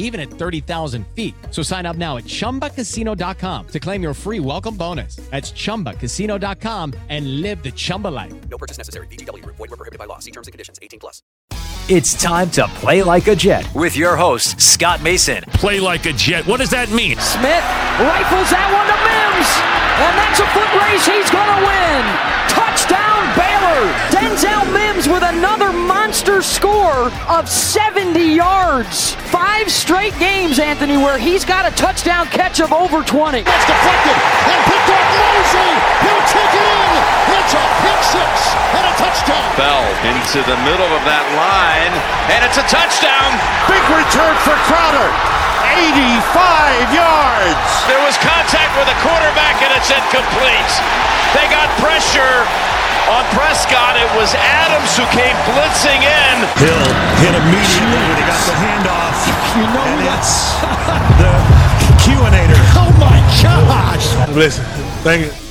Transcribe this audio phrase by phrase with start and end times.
[0.00, 1.34] even at 30,000 feet.
[1.50, 5.16] So sign up now at ChumbaCasino.com to claim your free welcome bonus.
[5.30, 8.34] That's ChumbaCasino.com and live the Chumba life.
[8.48, 9.06] No purchase necessary.
[9.06, 9.44] VGW.
[9.46, 10.18] Void were prohibited by law.
[10.18, 10.80] See terms and conditions.
[10.82, 11.22] 18 plus.
[11.88, 15.42] It's time to play like a Jet with your host, Scott Mason.
[15.54, 16.46] Play like a Jet.
[16.46, 17.18] What does that mean?
[17.18, 17.66] Smith
[17.98, 19.50] rifles that one to Mims.
[19.98, 22.59] And that's a foot race he's going to win.
[22.80, 23.92] Touchdown Baylor.
[24.08, 29.12] Denzel Mims with another monster score of 70 yards.
[29.28, 33.42] Five straight games, Anthony, where he's got a touchdown catch of over 20.
[33.44, 35.70] That's deflected and picked off Mosey.
[36.08, 36.92] He'll take it in.
[37.36, 38.32] It's a pick six
[38.72, 39.44] and a touchdown.
[39.60, 41.92] Bell into the middle of that line,
[42.32, 43.28] and it's a touchdown.
[43.68, 45.29] Big return for Crowder.
[45.70, 47.70] 85 yards.
[47.86, 50.72] There was contact with the quarterback, and it's incomplete.
[51.36, 52.42] They got pressure
[53.10, 53.94] on Prescott.
[53.98, 56.34] It was Adams who came blitzing in.
[56.58, 56.86] Hill
[57.22, 59.18] hit immediately when he got the handoff.
[59.54, 60.18] You know and what?
[60.18, 60.34] it's
[61.18, 61.32] the
[62.02, 62.60] QAnator.
[62.78, 64.06] Oh my gosh.
[64.34, 64.64] Listen,
[65.02, 65.49] thank you.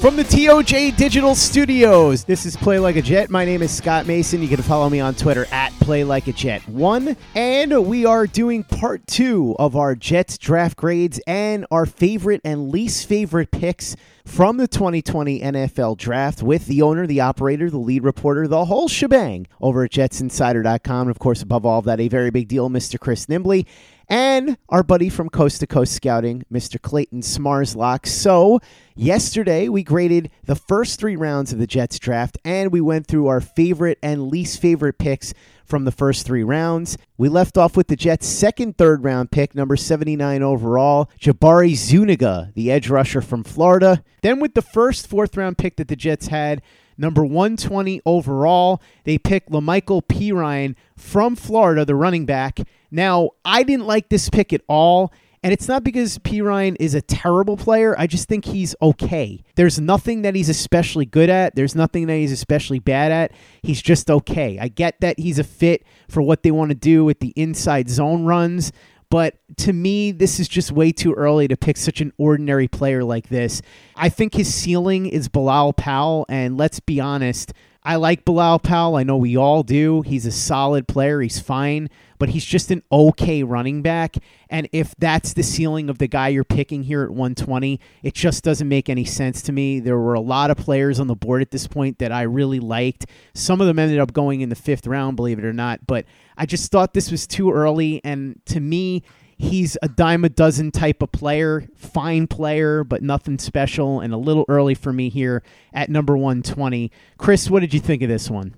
[0.00, 3.28] From the TOJ Digital Studios, this is Play Like a Jet.
[3.28, 4.40] My name is Scott Mason.
[4.40, 8.26] You can follow me on Twitter at Play Like a Jet One, and we are
[8.26, 13.94] doing part two of our Jets draft grades and our favorite and least favorite picks
[14.24, 18.88] from the 2020 NFL Draft with the owner, the operator, the lead reporter, the whole
[18.88, 21.00] shebang over at JetsInsider.com.
[21.02, 22.98] And of course, above all of that, a very big deal, Mr.
[22.98, 23.66] Chris Nimbley
[24.10, 26.82] and our buddy from Coast to Coast Scouting, Mr.
[26.82, 28.06] Clayton Smarslock.
[28.06, 28.58] So,
[28.96, 33.28] yesterday we graded the first three rounds of the Jets draft and we went through
[33.28, 35.32] our favorite and least favorite picks
[35.64, 36.98] from the first three rounds.
[37.16, 42.50] We left off with the Jets' second third round pick, number 79 overall, Jabari Zuniga,
[42.54, 44.02] the edge rusher from Florida.
[44.22, 46.60] Then with the first fourth round pick that the Jets had,
[46.96, 52.60] number 120 overall, they picked La'Mical Perine from Florida, the running back.
[52.90, 55.12] Now, I didn't like this pick at all.
[55.42, 57.98] And it's not because Perine is a terrible player.
[57.98, 59.42] I just think he's okay.
[59.54, 61.54] There's nothing that he's especially good at.
[61.54, 63.32] There's nothing that he's especially bad at.
[63.62, 64.58] He's just okay.
[64.58, 67.88] I get that he's a fit for what they want to do with the inside
[67.88, 68.70] zone runs.
[69.10, 73.02] But to me, this is just way too early to pick such an ordinary player
[73.02, 73.60] like this.
[73.96, 76.26] I think his ceiling is Bilal Powell.
[76.28, 78.96] And let's be honest, I like Bilal Powell.
[78.96, 80.02] I know we all do.
[80.02, 81.22] He's a solid player.
[81.22, 84.16] He's fine, but he's just an okay running back.
[84.50, 88.44] And if that's the ceiling of the guy you're picking here at 120, it just
[88.44, 89.80] doesn't make any sense to me.
[89.80, 92.60] There were a lot of players on the board at this point that I really
[92.60, 93.06] liked.
[93.32, 95.86] Some of them ended up going in the fifth round, believe it or not.
[95.86, 96.04] But
[96.36, 98.02] I just thought this was too early.
[98.04, 99.04] And to me,
[99.40, 104.16] he's a dime a dozen type of player, fine player, but nothing special, and a
[104.16, 105.42] little early for me here
[105.72, 106.92] at number 120.
[107.18, 108.54] Chris, what did you think of this one?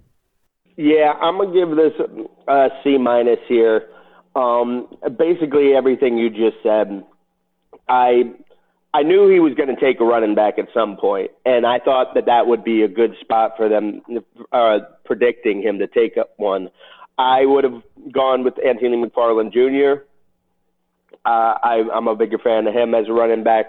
[0.76, 1.92] Yeah, I'm gonna give this
[2.48, 3.88] a C minus here.
[4.34, 4.88] Um,
[5.18, 7.04] basically, everything you just said.
[7.88, 8.32] I
[8.94, 11.78] I knew he was going to take a running back at some point, and I
[11.78, 14.02] thought that that would be a good spot for them,
[14.52, 16.70] uh, predicting him to take up one.
[17.18, 20.04] I would have gone with Anthony McFarland Jr.
[21.24, 23.66] Uh, I, I'm a bigger fan of him as a running back,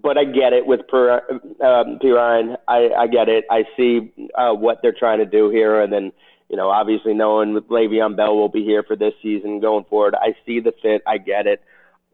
[0.00, 2.56] but I get it with per, um, Perine.
[2.68, 3.44] I, I get it.
[3.50, 6.12] I see uh, what they're trying to do here, and then
[6.48, 10.14] you know, obviously knowing with Le'Veon Bell will be here for this season going forward.
[10.14, 11.02] I see the fit.
[11.06, 11.62] I get it.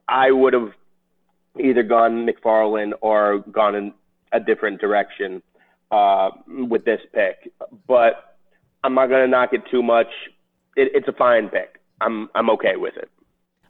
[0.09, 0.71] I would have
[1.63, 3.93] either gone McFarland or gone in
[4.33, 5.43] a different direction
[5.91, 7.53] uh, with this pick,
[7.87, 8.37] but
[8.85, 10.09] I'm not going to knock it too much.
[10.77, 11.81] It, it's a fine pick.
[12.01, 13.11] I'm I'm okay with it.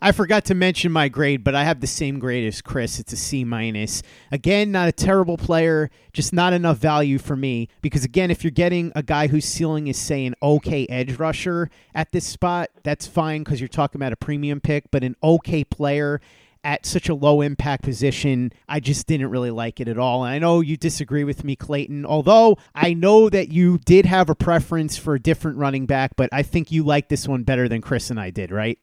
[0.03, 2.99] I forgot to mention my grade, but I have the same grade as Chris.
[2.99, 4.03] It's a C minus.
[4.33, 7.69] Again, not a terrible player, just not enough value for me.
[7.83, 11.71] Because again, if you're getting a guy whose ceiling is say an okay edge rusher
[11.95, 14.91] at this spot, that's fine because you're talking about a premium pick.
[14.91, 16.21] But an okay player
[16.65, 20.25] at such a low impact position, I just didn't really like it at all.
[20.25, 24.31] And I know you disagree with me, Clayton, although I know that you did have
[24.31, 27.69] a preference for a different running back, but I think you like this one better
[27.69, 28.79] than Chris and I did, right?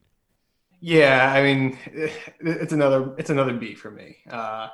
[0.80, 1.78] Yeah, I mean,
[2.40, 4.18] it's another it's another B for me.
[4.30, 4.70] Uh,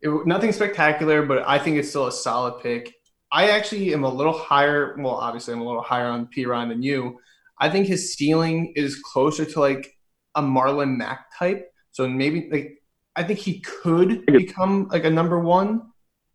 [0.00, 2.94] it, nothing spectacular, but I think it's still a solid pick.
[3.30, 4.96] I actually am a little higher.
[4.98, 7.18] Well, obviously, I'm a little higher on Perine than you.
[7.58, 9.96] I think his ceiling is closer to like
[10.34, 11.70] a Marlon Mack type.
[11.92, 12.82] So maybe like
[13.16, 15.92] I think he could become like a number one,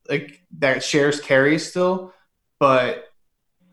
[0.09, 2.13] like that shares carries still,
[2.59, 3.05] but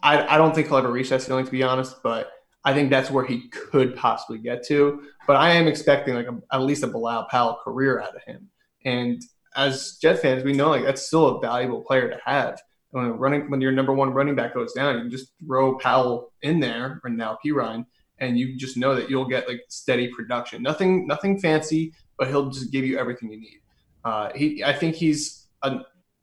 [0.03, 2.03] I I don't think he'll ever reach that ceiling to be honest.
[2.03, 2.31] But
[2.65, 5.03] I think that's where he could possibly get to.
[5.27, 8.49] But I am expecting like a, at least a Bilal Powell career out of him.
[8.85, 9.23] And
[9.57, 12.61] as Jet fans, we know like that's still a valuable player to have.
[12.91, 16.33] When running when your number one running back goes down, you can just throw Powell
[16.43, 17.85] in there or now Perine,
[18.19, 20.63] and you just know that you'll get like steady production.
[20.63, 23.61] Nothing nothing fancy, but he'll just give you everything you need.
[24.05, 25.81] Uh, he I think he's a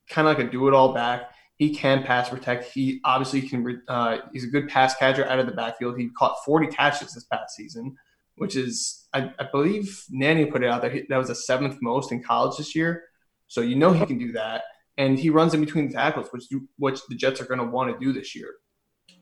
[0.10, 1.34] kind of like a do it all back.
[1.62, 2.74] He can pass protect.
[2.74, 3.84] He obviously can.
[3.88, 5.96] Uh, he's a good pass catcher out of the backfield.
[5.96, 7.96] He caught 40 catches this past season,
[8.38, 11.04] which is I, I believe Nanny put it out there.
[11.08, 13.04] That was the seventh most in college this year.
[13.48, 14.64] So you know he can do that,
[14.98, 16.46] and he runs in between the tackles, which
[16.80, 18.56] which the Jets are going to want to do this year.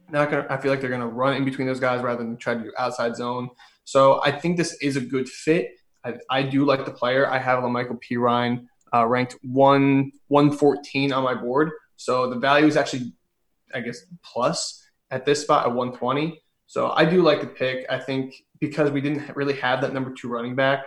[0.09, 0.47] Not gonna.
[0.49, 2.63] I feel like they're going to run in between those guys rather than try to
[2.63, 3.49] do outside zone.
[3.83, 5.71] So I think this is a good fit.
[6.05, 7.29] I, I do like the player.
[7.29, 8.65] I have Michael Perine
[8.95, 11.71] uh, ranked one one fourteen on my board.
[11.99, 13.11] So the value is actually,
[13.75, 14.81] I guess, plus
[15.11, 16.41] at this spot at one twenty.
[16.65, 17.85] So I do like the pick.
[17.89, 20.85] I think because we didn't really have that number two running back,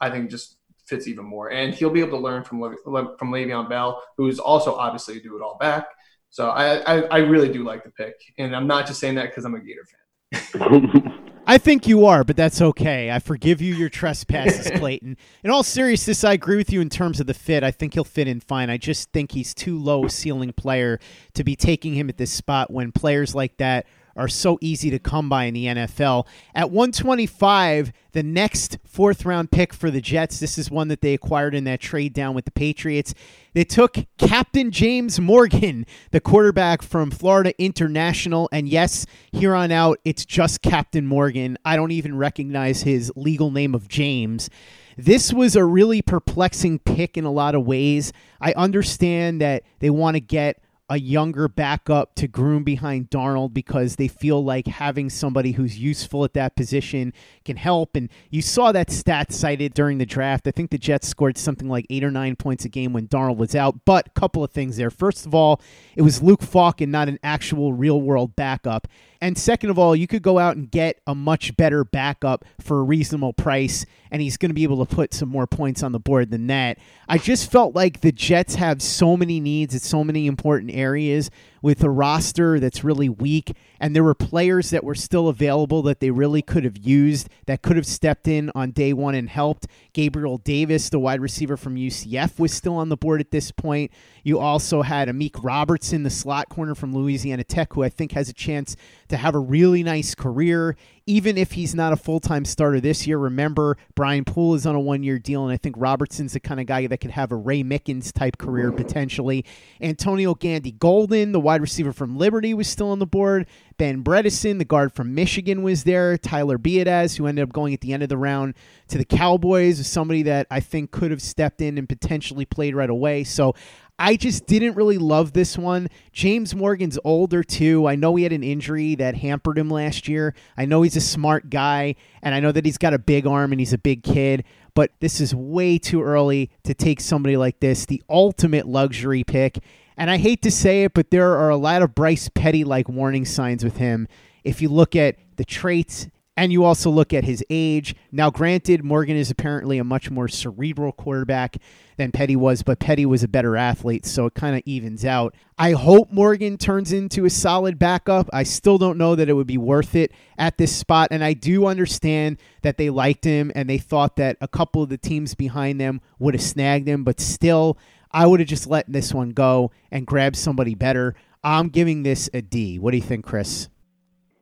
[0.00, 1.50] I think just fits even more.
[1.50, 5.36] And he'll be able to learn from from Le'Veon Bell, who's also obviously a do
[5.36, 5.88] it all back.
[6.30, 9.30] So I, I, I really do like the pick, and I'm not just saying that
[9.30, 9.86] because I'm a Gator
[10.32, 11.20] fan.
[11.46, 13.10] I think you are, but that's okay.
[13.10, 15.16] I forgive you your trespasses, Clayton.
[15.42, 17.62] In all seriousness, I agree with you in terms of the fit.
[17.62, 18.70] I think he'll fit in fine.
[18.70, 20.98] I just think he's too low ceiling player
[21.34, 24.98] to be taking him at this spot when players like that are so easy to
[24.98, 26.26] come by in the NFL.
[26.54, 31.14] At 125, the next fourth round pick for the Jets, this is one that they
[31.14, 33.14] acquired in that trade down with the Patriots.
[33.52, 38.48] They took Captain James Morgan, the quarterback from Florida International.
[38.52, 41.58] And yes, here on out, it's just Captain Morgan.
[41.64, 44.50] I don't even recognize his legal name of James.
[44.96, 48.12] This was a really perplexing pick in a lot of ways.
[48.40, 50.58] I understand that they want to get
[50.90, 56.24] a younger backup to groom behind Darnold because they feel like having somebody who's useful
[56.24, 57.14] at that position
[57.44, 57.96] can help.
[57.96, 60.46] And you saw that stat cited during the draft.
[60.46, 63.38] I think the Jets scored something like eight or nine points a game when Darnold
[63.38, 63.80] was out.
[63.86, 64.90] But a couple of things there.
[64.90, 65.60] First of all,
[65.96, 68.86] it was Luke Falk and not an actual real world backup.
[69.24, 72.80] And second of all, you could go out and get a much better backup for
[72.80, 75.92] a reasonable price, and he's going to be able to put some more points on
[75.92, 76.76] the board than that.
[77.08, 81.30] I just felt like the Jets have so many needs at so many important areas
[81.64, 85.98] with a roster that's really weak, and there were players that were still available that
[85.98, 89.66] they really could have used that could have stepped in on day one and helped.
[89.94, 93.90] Gabriel Davis, the wide receiver from UCF, was still on the board at this point.
[94.22, 98.28] You also had Amik Robertson, the slot corner from Louisiana Tech, who I think has
[98.28, 98.76] a chance
[99.08, 103.06] to have a really nice career even if he's not a full time starter this
[103.06, 103.18] year.
[103.18, 106.60] Remember, Brian Poole is on a one year deal, and I think Robertson's the kind
[106.60, 109.44] of guy that could have a Ray Mickens type career potentially.
[109.80, 113.46] Antonio Gandy Golden, the wide receiver from Liberty, was still on the board.
[113.76, 116.16] Ben Bredeson, the guard from Michigan, was there.
[116.16, 118.54] Tyler Biadasz, who ended up going at the end of the round
[118.88, 122.74] to the Cowboys, is somebody that I think could have stepped in and potentially played
[122.74, 123.24] right away.
[123.24, 123.54] So
[123.98, 125.88] I just didn't really love this one.
[126.12, 127.86] James Morgan's older too.
[127.86, 130.34] I know he had an injury that hampered him last year.
[130.56, 133.52] I know he's a smart guy, and I know that he's got a big arm
[133.52, 137.60] and he's a big kid, but this is way too early to take somebody like
[137.60, 139.58] this, the ultimate luxury pick.
[139.96, 142.88] And I hate to say it, but there are a lot of Bryce Petty like
[142.88, 144.08] warning signs with him.
[144.42, 147.94] If you look at the traits and you also look at his age.
[148.10, 151.56] Now, granted, Morgan is apparently a much more cerebral quarterback
[151.96, 155.34] than Petty was, but Petty was a better athlete, so it kind of evens out.
[155.56, 158.28] I hope Morgan turns into a solid backup.
[158.32, 161.34] I still don't know that it would be worth it at this spot, and I
[161.34, 165.34] do understand that they liked him and they thought that a couple of the teams
[165.34, 167.78] behind them would have snagged him, but still,
[168.10, 171.14] I would have just let this one go and grabbed somebody better.
[171.44, 172.78] I'm giving this a D.
[172.78, 173.68] What do you think, Chris?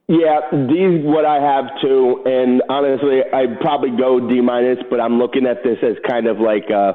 [0.09, 5.19] Yeah, D's what I have too, and honestly, I'd probably go D minus, but I'm
[5.19, 6.95] looking at this as kind of like uh,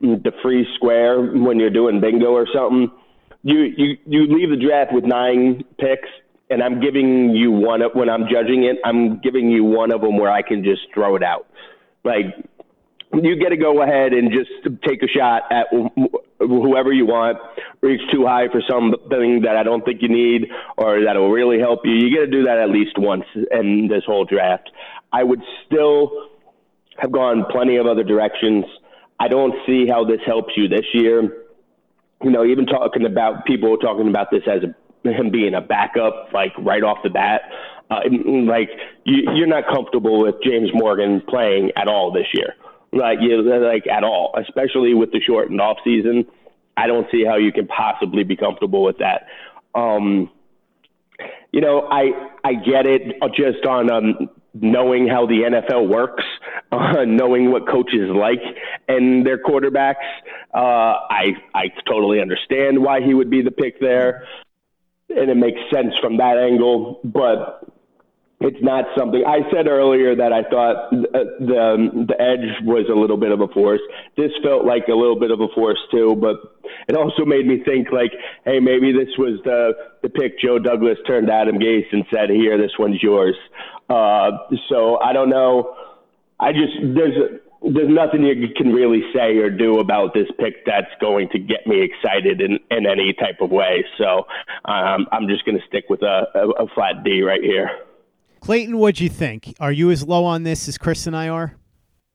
[0.00, 2.90] the free square when you're doing bingo or something.
[3.42, 6.08] You you you leave the draft with nine picks,
[6.48, 8.78] and I'm giving you one of when I'm judging it.
[8.84, 11.46] I'm giving you one of them where I can just throw it out.
[12.04, 12.26] Like
[13.12, 14.50] you get to go ahead and just
[14.86, 15.66] take a shot at
[16.38, 17.38] whoever you want.
[17.80, 21.58] Reach too high for something that I don't think you need or that will really
[21.58, 21.92] help you.
[21.92, 24.70] You get to do that at least once in this whole draft.
[25.12, 26.28] I would still
[26.98, 28.64] have gone plenty of other directions.
[29.20, 31.44] I don't see how this helps you this year.
[32.22, 36.30] You know, even talking about people talking about this as a, him being a backup,
[36.32, 37.42] like right off the bat.
[37.90, 38.00] Uh,
[38.44, 38.68] like
[39.04, 42.54] you, you're not comfortable with James Morgan playing at all this year,
[42.92, 46.26] like you know, like at all, especially with the shortened off season.
[46.76, 49.26] I don't see how you can possibly be comfortable with that.
[49.74, 50.30] Um,
[51.52, 52.12] you know, I
[52.44, 56.24] I get it just on um, knowing how the NFL works,
[56.72, 58.42] uh, knowing what coaches like
[58.88, 60.06] and their quarterbacks.
[60.54, 64.24] Uh, I I totally understand why he would be the pick there,
[65.08, 67.00] and it makes sense from that angle.
[67.04, 67.66] But
[68.40, 72.94] it's not something I said earlier that I thought the, the the edge was a
[72.94, 73.80] little bit of a force.
[74.16, 76.36] This felt like a little bit of a force too, but
[76.88, 78.12] it also made me think like,
[78.44, 82.30] hey, maybe this was the the pick Joe Douglas turned to Adam Gase and said,
[82.30, 83.34] here, this one's yours.
[83.90, 84.30] Uh,
[84.68, 85.74] so I don't know.
[86.38, 90.94] I just there's there's nothing you can really say or do about this pick that's
[91.00, 93.84] going to get me excited in, in any type of way.
[93.98, 94.28] So
[94.64, 97.70] um, I'm just going to stick with a, a, a flat D right here.
[98.40, 99.54] Clayton, what'd you think?
[99.60, 101.54] Are you as low on this as Chris and I are?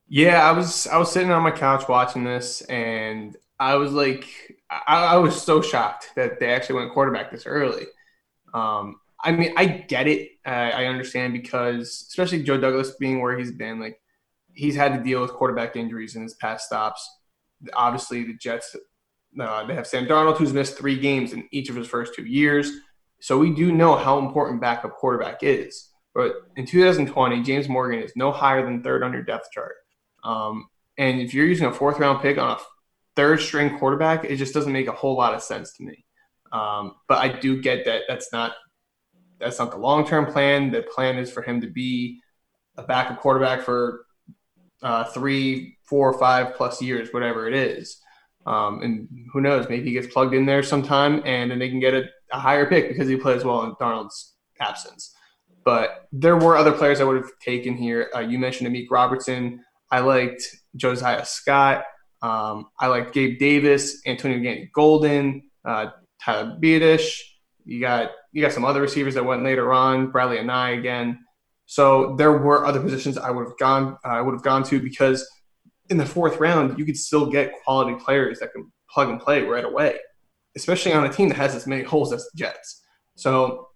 [0.07, 0.87] Yeah, I was.
[0.87, 4.25] I was sitting on my couch watching this, and I was like,
[4.69, 7.85] I, I was so shocked that they actually went quarterback this early.
[8.53, 10.31] Um, I mean, I get it.
[10.45, 13.99] Uh, I understand because, especially Joe Douglas being where he's been, like
[14.53, 17.09] he's had to deal with quarterback injuries in his past stops.
[17.73, 18.75] Obviously, the Jets
[19.39, 22.25] uh, they have Sam Darnold, who's missed three games in each of his first two
[22.25, 22.71] years.
[23.19, 25.89] So we do know how important backup quarterback is.
[26.13, 29.75] But in 2020, James Morgan is no higher than third on your depth chart.
[30.23, 30.67] Um,
[30.97, 32.61] and if you're using a fourth round pick on a
[33.15, 36.05] third string quarterback, it just doesn't make a whole lot of sense to me.
[36.51, 38.53] Um, but I do get that that's not
[39.39, 40.71] that's not the long term plan.
[40.71, 42.19] The plan is for him to be
[42.77, 44.05] a backup quarterback for
[44.81, 47.99] uh, three, four, five plus years, whatever it is.
[48.45, 49.67] Um, and who knows?
[49.69, 52.65] Maybe he gets plugged in there sometime, and then they can get a, a higher
[52.65, 55.12] pick because he plays well in Darnold's absence.
[55.63, 58.09] But there were other players I would have taken here.
[58.15, 59.63] Uh, you mentioned Amik Robertson.
[59.91, 60.43] I liked
[60.75, 61.85] Josiah Scott.
[62.21, 65.87] Um, I liked Gabe Davis, Antonio Gandy Golden, uh,
[66.23, 67.19] Tyler Biadasz.
[67.65, 71.19] You got you got some other receivers that went later on, Bradley and Anae again.
[71.65, 74.81] So there were other positions I would have gone uh, I would have gone to
[74.81, 75.29] because
[75.89, 79.43] in the fourth round you could still get quality players that can plug and play
[79.43, 79.97] right away,
[80.55, 82.83] especially on a team that has as many holes as the Jets.
[83.15, 83.69] So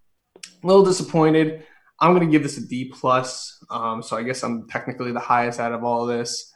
[0.63, 1.65] a little disappointed.
[2.00, 3.63] I'm going to give this a D plus.
[3.70, 6.54] Um, so I guess I'm technically the highest out of all of this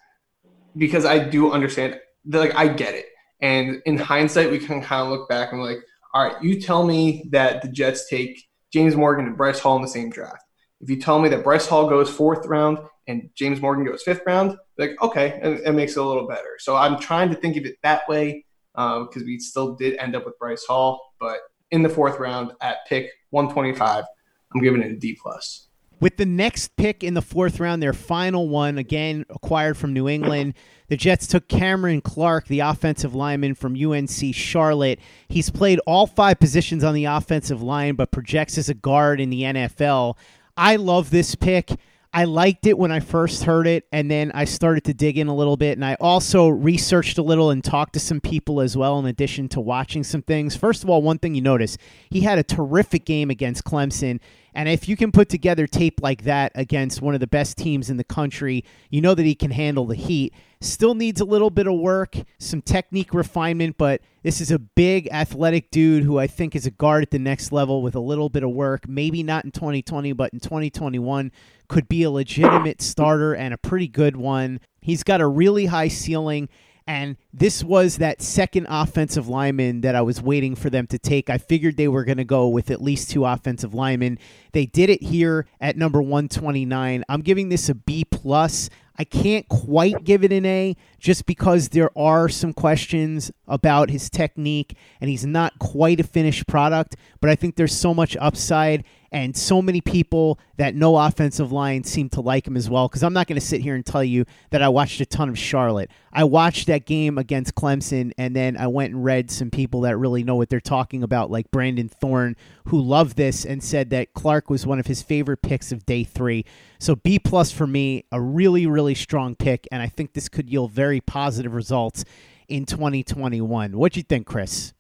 [0.77, 2.00] because I do understand.
[2.25, 3.07] That, like I get it,
[3.41, 5.79] and in hindsight, we can kind of look back and like,
[6.13, 9.81] all right, you tell me that the Jets take James Morgan and Bryce Hall in
[9.81, 10.43] the same draft.
[10.79, 14.21] If you tell me that Bryce Hall goes fourth round and James Morgan goes fifth
[14.27, 16.57] round, like okay, it, it makes it a little better.
[16.60, 20.15] So I'm trying to think of it that way because um, we still did end
[20.15, 21.39] up with Bryce Hall, but
[21.71, 24.05] in the fourth round at pick 125
[24.53, 25.67] I'm giving it a D plus.
[26.00, 30.10] With the next pick in the fourth round, their final one, again acquired from New
[30.10, 30.55] England,
[30.88, 35.00] the Jets took Cameron Clark, the offensive lineman from UNC Charlotte.
[35.29, 39.29] He's played all five positions on the offensive line, but projects as a guard in
[39.29, 40.17] the NFL.
[40.58, 41.70] I love this pick.
[42.13, 45.27] I liked it when I first heard it, and then I started to dig in
[45.27, 45.77] a little bit.
[45.77, 49.48] And I also researched a little and talked to some people as well, in addition
[49.50, 50.58] to watching some things.
[50.58, 51.77] First of all, one thing you notice
[52.10, 54.20] he had a terrific game against Clemson.
[54.53, 57.89] And if you can put together tape like that against one of the best teams
[57.89, 60.34] in the country, you know that he can handle the heat.
[60.60, 65.08] Still needs a little bit of work, some technique refinement, but this is a big
[65.12, 68.29] athletic dude who I think is a guard at the next level with a little
[68.29, 68.88] bit of work.
[68.88, 71.31] Maybe not in 2020, but in 2021
[71.67, 74.60] could be a legitimate starter and a pretty good one.
[74.81, 76.50] He's got a really high ceiling
[76.88, 81.29] and this was that second offensive lineman that I was waiting for them to take.
[81.29, 84.17] I figured they were going to go with at least two offensive linemen.
[84.51, 87.03] They did it here at number 129.
[87.07, 88.69] I'm giving this a B plus.
[88.97, 94.09] I can't quite give it an A just because there are some questions about his
[94.09, 98.83] technique and he's not quite a finished product, but I think there's so much upside
[99.11, 102.87] and so many people that know offensive line seem to like him as well.
[102.87, 105.27] Because I'm not going to sit here and tell you that I watched a ton
[105.27, 105.91] of Charlotte.
[106.13, 109.97] I watched that game against Clemson, and then I went and read some people that
[109.97, 112.35] really know what they're talking about, like Brandon Thorn,
[112.67, 116.03] who loved this and said that Clark was one of his favorite picks of day
[116.03, 116.45] three.
[116.79, 120.49] So B plus for me, a really, really strong pick, and I think this could
[120.49, 122.05] yield very positive results
[122.47, 123.77] in 2021.
[123.77, 124.73] What do you think, Chris?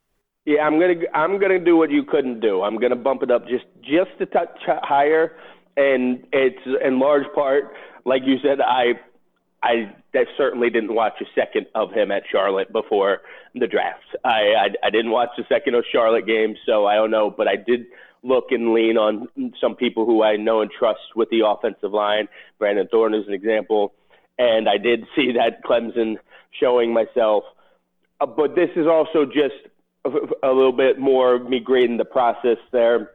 [0.45, 2.63] Yeah, I'm gonna I'm gonna do what you couldn't do.
[2.63, 5.33] I'm gonna bump it up just just a touch higher,
[5.77, 7.73] and it's in large part,
[8.05, 8.93] like you said, I
[9.63, 9.93] I
[10.37, 13.19] certainly didn't watch a second of him at Charlotte before
[13.53, 14.03] the draft.
[14.25, 17.47] I, I I didn't watch the second of Charlotte game, so I don't know, but
[17.47, 17.85] I did
[18.23, 19.27] look and lean on
[19.59, 22.27] some people who I know and trust with the offensive line.
[22.57, 23.93] Brandon Thorn is an example,
[24.39, 26.15] and I did see that Clemson
[26.59, 27.43] showing myself.
[28.19, 29.70] Uh, but this is also just
[30.05, 33.11] a little bit more me grading the process there.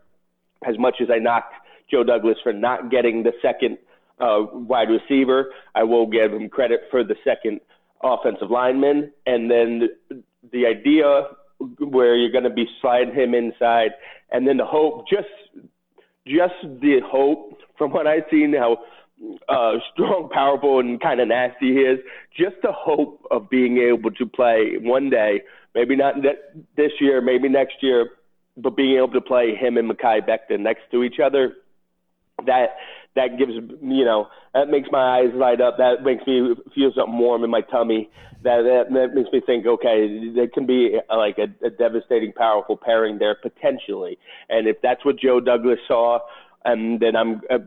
[0.66, 1.54] As much as I knocked
[1.90, 3.78] Joe Douglas for not getting the second
[4.20, 7.60] uh, wide receiver, I will give him credit for the second
[8.02, 9.12] offensive lineman.
[9.26, 9.88] And then
[10.52, 11.28] the idea
[11.78, 13.92] where you're going to be sliding him inside,
[14.30, 15.28] and then the hope, just
[16.26, 18.78] just the hope from what I've seen how
[19.48, 22.00] uh, strong, powerful, and kind of nasty he is.
[22.36, 25.42] Just the hope of being able to play one day
[25.76, 26.14] maybe not
[26.76, 28.08] this year, maybe next year,
[28.56, 31.52] but being able to play him and Mekhi Becton next to each other,
[32.46, 32.76] that
[33.14, 35.76] that gives you know that makes my eyes light up.
[35.76, 38.08] That makes me feel something warm in my tummy.
[38.42, 42.32] That that, that makes me think, okay, there can be uh, like a, a devastating,
[42.32, 44.18] powerful pairing there potentially.
[44.48, 46.20] And if that's what Joe Douglas saw,
[46.64, 47.42] and then I'm.
[47.50, 47.58] Uh,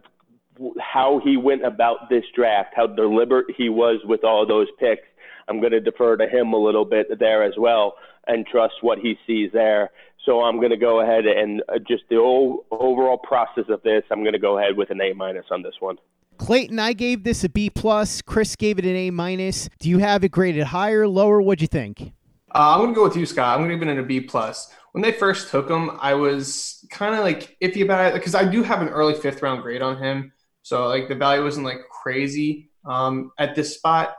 [0.77, 5.07] how he went about this draft, how deliberate he was with all those picks,
[5.49, 7.95] I'm going to defer to him a little bit there as well
[8.27, 9.89] and trust what he sees there.
[10.25, 14.03] So I'm going to go ahead and uh, just the overall process of this.
[14.11, 15.97] I'm going to go ahead with an A minus on this one.
[16.37, 18.21] Clayton, I gave this a B plus.
[18.21, 19.69] Chris gave it an A minus.
[19.79, 21.41] Do you have it graded higher, lower?
[21.41, 22.13] What'd you think?
[22.53, 23.57] Uh, I'm going to go with you, Scott.
[23.57, 24.71] I'm going to give it an a B plus.
[24.91, 28.45] When they first took him, I was kind of like iffy about it because I
[28.45, 30.31] do have an early fifth round grade on him.
[30.63, 34.15] So like the value wasn't like crazy um, at this spot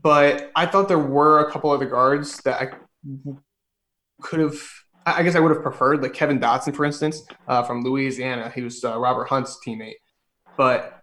[0.00, 2.70] but I thought there were a couple other guards that I
[4.22, 4.56] could have.
[5.04, 8.52] I guess I would have preferred, like Kevin Dotson, for instance, uh, from Louisiana.
[8.54, 9.96] He was uh, Robert Hunt's teammate.
[10.56, 11.02] But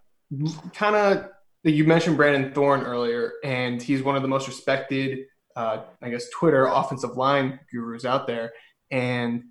[0.72, 1.28] kind of,
[1.64, 6.30] you mentioned Brandon Thorn earlier, and he's one of the most respected, uh, I guess,
[6.30, 8.52] Twitter offensive line gurus out there.
[8.90, 9.44] And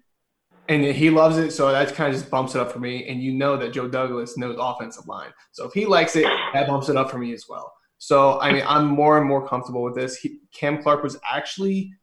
[0.68, 3.08] and he loves it, so that kind of just bumps it up for me.
[3.08, 6.68] And you know that Joe Douglas knows offensive line, so if he likes it, that
[6.68, 7.72] bumps it up for me as well.
[8.00, 10.18] So I mean, I'm more and more comfortable with this.
[10.18, 11.94] He, Cam Clark was actually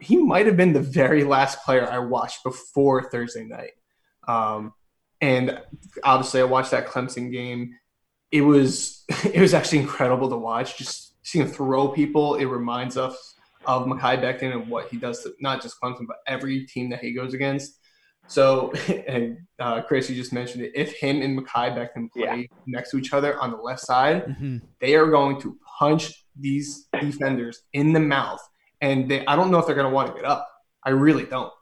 [0.00, 3.72] he might have been the very last player I watched before Thursday night,
[4.26, 4.72] um,
[5.20, 5.60] and
[6.02, 7.74] obviously I watched that Clemson game.
[8.32, 10.78] It was it was actually incredible to watch.
[10.78, 13.34] Just seeing throw people, it reminds us
[13.66, 17.00] of Mekhi Becton and what he does to not just Clemson but every team that
[17.00, 17.78] he goes against.
[18.26, 18.72] So,
[19.08, 20.72] and uh, Chris, you just mentioned it.
[20.74, 22.56] If him and Mekhi Becton play yeah.
[22.66, 24.58] next to each other on the left side, mm-hmm.
[24.80, 28.40] they are going to punch these defenders in the mouth.
[28.80, 30.48] And they, I don't know if they're going to want to get up.
[30.82, 31.52] I really don't.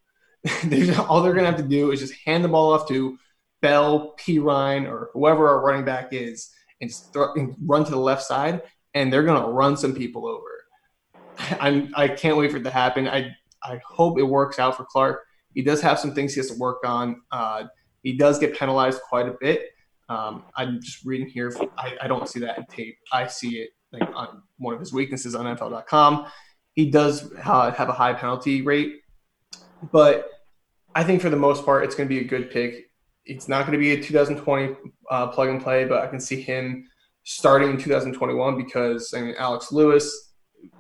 [0.69, 3.19] just, all they're going to have to do is just hand the ball off to
[3.61, 7.97] Bell, Perine, or whoever our running back is, and just throw, and run to the
[7.97, 8.63] left side,
[8.95, 10.65] and they're going to run some people over.
[11.61, 13.07] I'm, I can't wait for it to happen.
[13.07, 15.23] I, I hope it works out for Clark
[15.55, 17.23] he does have some things he has to work on.
[17.31, 17.65] Uh,
[18.03, 19.71] he does get penalized quite a bit.
[20.09, 21.55] Um, I'm just reading here.
[21.79, 22.99] I, I, don't see that in tape.
[23.13, 26.27] I see it like on one of his weaknesses on NFL.com.
[26.75, 29.01] He does uh, have a high penalty rate,
[29.91, 30.29] but
[30.95, 32.91] I think for the most part, it's going to be a good pick.
[33.25, 34.77] It's not going to be a 2020
[35.11, 36.89] uh, plug and play, but I can see him
[37.25, 40.33] starting in 2021 because I mean Alex Lewis,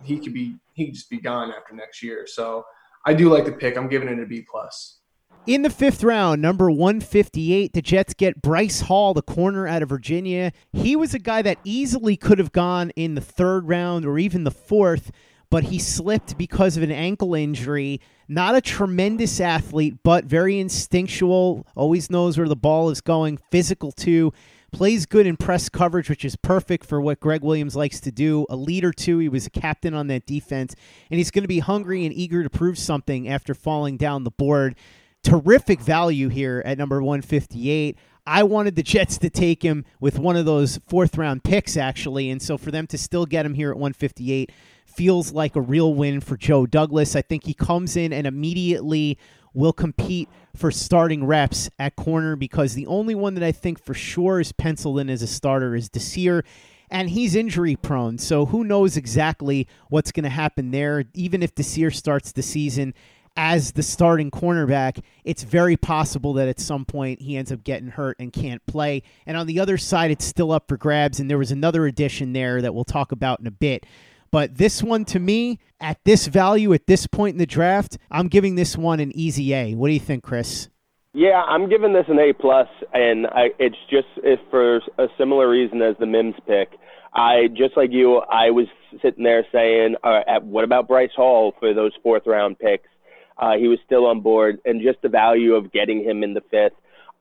[0.02, 2.26] he could be he could just be gone after next year.
[2.26, 2.64] So
[3.04, 3.76] I do like the pick.
[3.76, 4.98] I'm giving it a B plus.
[5.44, 9.88] In the fifth round, number 158, the Jets get Bryce Hall, the corner out of
[9.88, 10.52] Virginia.
[10.72, 14.44] He was a guy that easily could have gone in the third round or even
[14.44, 15.10] the fourth,
[15.50, 18.00] but he slipped because of an ankle injury.
[18.28, 23.90] Not a tremendous athlete, but very instinctual, always knows where the ball is going, physical
[23.90, 24.32] too
[24.72, 28.46] plays good in press coverage, which is perfect for what Gregg Williams likes to do.
[28.50, 29.18] A leader, too.
[29.18, 30.74] He was a captain on that defense,
[31.10, 34.30] and he's going to be hungry and eager to prove something after falling down the
[34.30, 34.74] board.
[35.22, 37.96] Terrific value here at number 158.
[38.26, 42.30] I wanted the Jets to take him with one of those fourth round picks, actually.
[42.30, 44.50] And so for them to still get him here at 158
[44.86, 47.16] feels like a real win for Joe Douglas.
[47.16, 49.18] I think he comes in and immediately
[49.54, 53.94] will compete for starting reps at corner because the only one that I think for
[53.94, 56.44] sure is penciled in as a starter is Desir
[56.90, 58.18] and he's injury prone.
[58.18, 61.04] So who knows exactly what's going to happen there.
[61.14, 62.94] Even if Desir starts the season
[63.34, 67.88] as the starting cornerback, it's very possible that at some point he ends up getting
[67.88, 69.02] hurt and can't play.
[69.26, 71.18] And on the other side, it's still up for grabs.
[71.18, 73.86] And there was another addition there that we'll talk about in a bit.
[74.32, 78.28] But this one to me, at this value, at this point in the draft, I'm
[78.28, 79.74] giving this one an easy A.
[79.74, 80.70] What do you think, Chris?
[81.12, 84.08] Yeah, I'm giving this an A plus, and I, it's just
[84.50, 86.70] for a similar reason as the Mims pick.
[87.12, 88.66] I just like you, I was
[89.02, 92.88] sitting there saying, uh, at, "What about Bryce Hall for those fourth round picks?"
[93.36, 96.40] Uh, he was still on board, and just the value of getting him in the
[96.50, 96.72] fifth.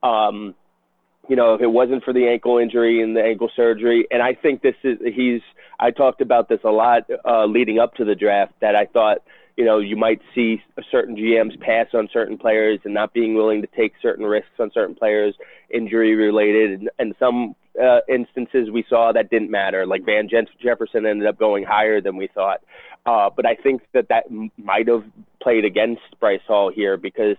[0.02, 0.54] Um,
[1.28, 4.32] you know, if it wasn't for the ankle injury and the ankle surgery, and I
[4.32, 5.42] think this is he's.
[5.82, 9.18] I talked about this a lot uh, leading up to the draft that I thought
[9.56, 13.60] you know, you might see certain GMs pass on certain players and not being willing
[13.62, 15.34] to take certain risks on certain players,
[15.70, 19.86] injury related, and, and some uh, instances we saw that didn't matter.
[19.86, 22.62] Like Van Jefferson ended up going higher than we thought,
[23.04, 24.24] uh, but I think that that
[24.56, 25.04] might have
[25.42, 27.36] played against Bryce Hall here because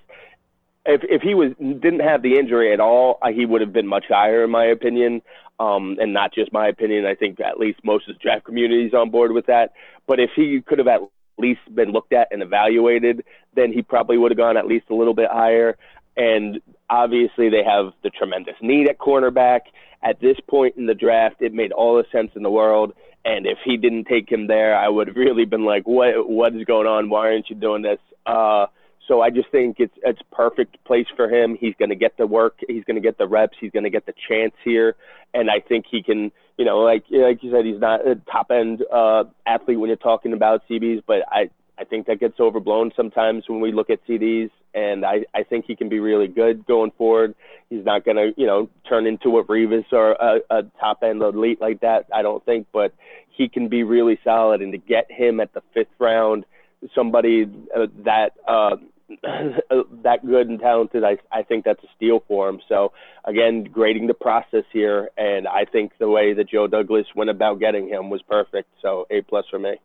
[0.86, 3.88] if if he was didn't have the injury at all, uh, he would have been
[3.88, 5.22] much higher in my opinion.
[5.60, 7.06] Um, and not just my opinion.
[7.06, 9.74] I think at least most of the draft community is on board with that.
[10.08, 11.02] But if he could have at
[11.38, 13.24] least been looked at and evaluated,
[13.56, 15.78] then he probably would have gone at least a little bit higher.
[16.16, 19.62] And obviously, they have the tremendous need at cornerback.
[20.04, 22.94] At this point in the draft, it made all the sense in the world.
[23.26, 26.30] And if he didn't take him there, I would have really been like, "What?
[26.30, 27.10] What is going on?
[27.10, 28.68] Why aren't you doing this?" Uh,
[29.08, 31.58] so I just think it's it's perfect place for him.
[31.60, 32.60] He's going to get the work.
[32.68, 33.58] He's going to get the reps.
[33.60, 34.96] He's going to get the chance here,
[35.34, 36.32] and I think he can.
[36.58, 39.98] You know, like like you said, he's not a top end uh, athlete when you're
[39.98, 44.06] talking about CBs, but I I think that gets overblown sometimes when we look at
[44.08, 47.36] CBs, and I I think he can be really good going forward.
[47.70, 51.22] He's not going to you know turn into a Revis or a, a top end
[51.22, 52.06] elite like that.
[52.14, 52.94] I don't think, but
[53.32, 56.46] he can be really solid, and to get him at the fifth round
[56.94, 58.78] somebody uh, that uh,
[59.10, 62.60] that good and talented, I, I think that's a steal for him.
[62.68, 62.94] So
[63.26, 67.60] again, grading the process here, and I think the way that Joe Douglas went about
[67.60, 68.70] getting him was perfect.
[68.82, 69.76] So A plus for me.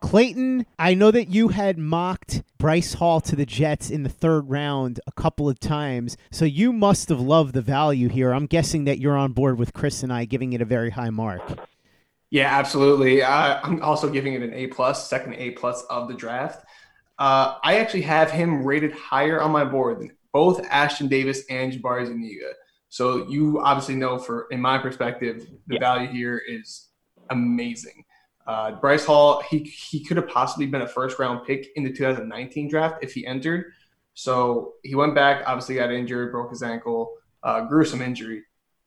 [0.00, 4.50] Clayton, I know that you had mocked Bryce Hall to the Jets in the third
[4.50, 8.34] round a couple of times, so you must have loved the value here.
[8.34, 11.08] I'm guessing that you're on board with Chris and I giving it a very high
[11.08, 11.42] mark.
[12.28, 13.22] Yeah, absolutely.
[13.22, 16.66] Uh, I'm also giving it an A plus, second A plus of the draft.
[17.18, 21.72] Uh, I actually have him rated higher on my board than both Ashtyn Davis and
[21.72, 22.52] Jabari Zuniga.
[22.88, 25.80] So you obviously know, for in my perspective, the yeah.
[25.80, 26.88] value here is
[27.30, 28.04] amazing.
[28.46, 31.92] Uh, Bryce Hall, he he could have possibly been a first round pick in the
[31.92, 33.72] 2019 draft if he entered.
[34.14, 38.42] So he went back, obviously got injured, broke his ankle, uh, gruesome injury,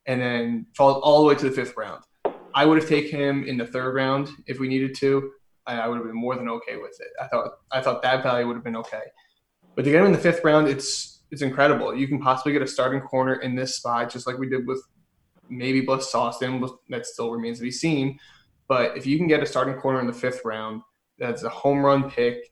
[0.05, 2.03] and then falls all the way to the fifth round.
[2.53, 5.31] I would have taken him in the third round if we needed to.
[5.67, 7.07] I, would have been more than okay with it.
[7.21, 9.03] I thought I thought that value would have been okay.
[9.75, 11.93] But to get him in the fifth round, it's it's incredible.
[11.95, 14.81] You can possibly get a starting corner in this spot, just like we did with
[15.49, 16.65] maybe Bless Austin.
[16.89, 18.17] That still remains to be seen.
[18.67, 20.81] But if you can get a starting corner in the fifth round,
[21.17, 22.51] that's a home run pick.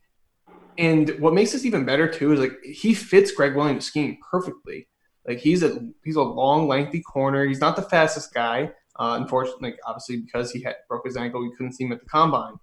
[0.77, 4.87] And what makes this even better too is like he fits Gregg Williams' scheme perfectly.
[5.27, 7.45] Like he's a he's a long, lengthy corner.
[7.45, 8.71] He's not the fastest guy.
[8.97, 11.99] Uh, unfortunately, like obviously because he had broke his ankle, we couldn't see him at
[11.99, 12.55] the combine.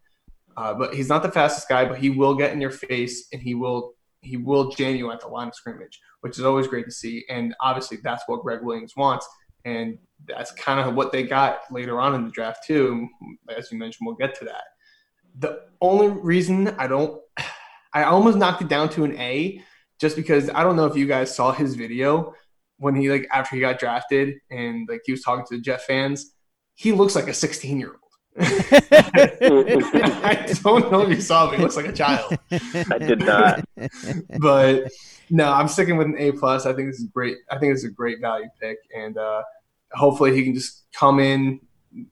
[0.57, 3.41] Uh, but he's not the fastest guy, but he will get in your face and
[3.41, 6.85] he will he will jam you at the line of scrimmage, which is always great
[6.85, 7.25] to see.
[7.29, 9.29] And obviously, that's what Gregg Williams wants,
[9.65, 13.09] and that's kind of what they got later on in the draft too.
[13.55, 14.65] As you mentioned, we'll get to that.
[15.38, 17.21] The only reason I don't,
[17.95, 19.62] I almost knocked it down to an A,
[20.01, 22.33] just because I don't know if you guys saw his video
[22.79, 25.83] when he like after he got drafted and like he was talking to the Jet
[25.83, 26.35] fans.
[26.75, 28.02] He looks like a 16 year old
[28.38, 29.29] I
[30.62, 31.59] don't know if you saw me.
[31.59, 32.38] He looks like a child.
[32.51, 33.64] I did not.
[34.38, 34.90] but
[35.31, 36.64] no, I'm sticking with an A plus.
[36.66, 37.37] I think this is great.
[37.51, 39.42] I think it's a great value pick, and uh,
[39.92, 41.61] hopefully he can just come in.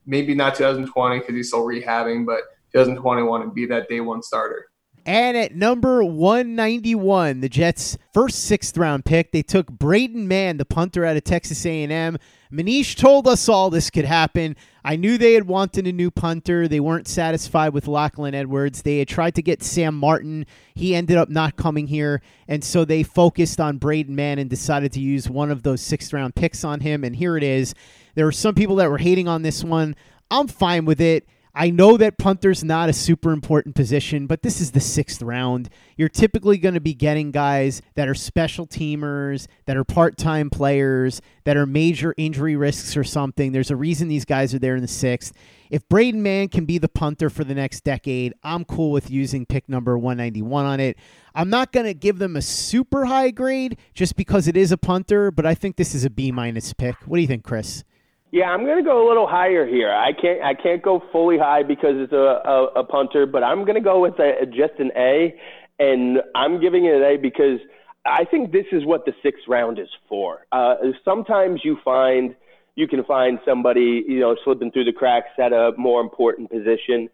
[0.05, 4.67] Maybe not 2020 because he's still rehabbing, but 2021 and be that day one starter.
[5.07, 10.67] And at number 191, the Jets' first sixth round pick, they took Braden Mann, the
[10.67, 12.19] punter out of Texas A&M.
[12.53, 14.57] Manish told us all this could happen.
[14.85, 16.67] I knew they had wanted a new punter.
[16.67, 18.83] They weren't satisfied with Lachlan Edwards.
[18.83, 20.47] They had tried to get Sam Martin.
[20.75, 22.23] He ended up not coming here.
[22.49, 26.13] And so they focused on Braden Mann and decided to use one of those sixth
[26.13, 27.05] round picks on him.
[27.05, 27.75] And here it is.
[28.15, 29.95] There were some people that were hating on this one.
[30.31, 31.29] I'm fine with it.
[31.55, 35.69] I know that punter's not a super important position, but this is the sixth round.
[35.97, 40.49] You're typically going to be getting guys that are special teamers, that are part time
[40.49, 43.51] players, that are major injury risks or something.
[43.51, 45.33] There's a reason these guys are there in the sixth.
[45.71, 49.47] If Braden Mann can be the punter for the next decade, I'm cool with using
[49.47, 50.97] pick number 191 on it.
[51.35, 54.77] I'm not going to give them a super high grade just because it is a
[54.77, 56.97] punter, but I think this is a B minus pick.
[57.07, 57.85] What do you think, Chris?
[58.33, 59.93] Yeah, I'm going to go a little higher here.
[59.93, 63.65] I can't I can't go fully high because it's a a, a punter, but I'm
[63.65, 65.35] going to go with a, just an A,
[65.81, 67.59] and I'm giving it an A because
[68.07, 70.47] I think this is what the sixth round is for.
[70.53, 72.37] Uh, sometimes you find
[72.77, 77.09] you can find somebody you know slipping through the cracks at a more important position,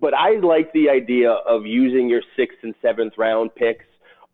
[0.00, 3.86] but I like the idea of using your sixth and seventh round picks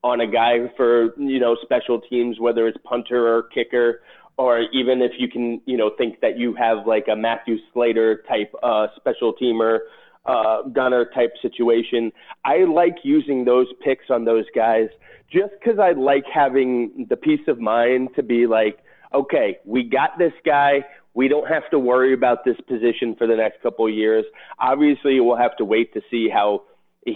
[0.05, 4.03] on a guy for you know special teams, whether it's punter or kicker
[4.39, 8.23] or even if you can, you know, think that you have like a Matthew Slater
[8.29, 9.79] type uh, special teamer,
[10.27, 12.13] uh, gunner type situation.
[12.45, 14.89] I like using those picks on those guys
[15.33, 18.79] just because I like having the peace of mind to be like,
[19.15, 20.85] okay, we got this guy.
[21.15, 24.27] We don't have to worry about this position for the next couple of years.
[24.59, 26.65] Obviously, we'll have to wait to see how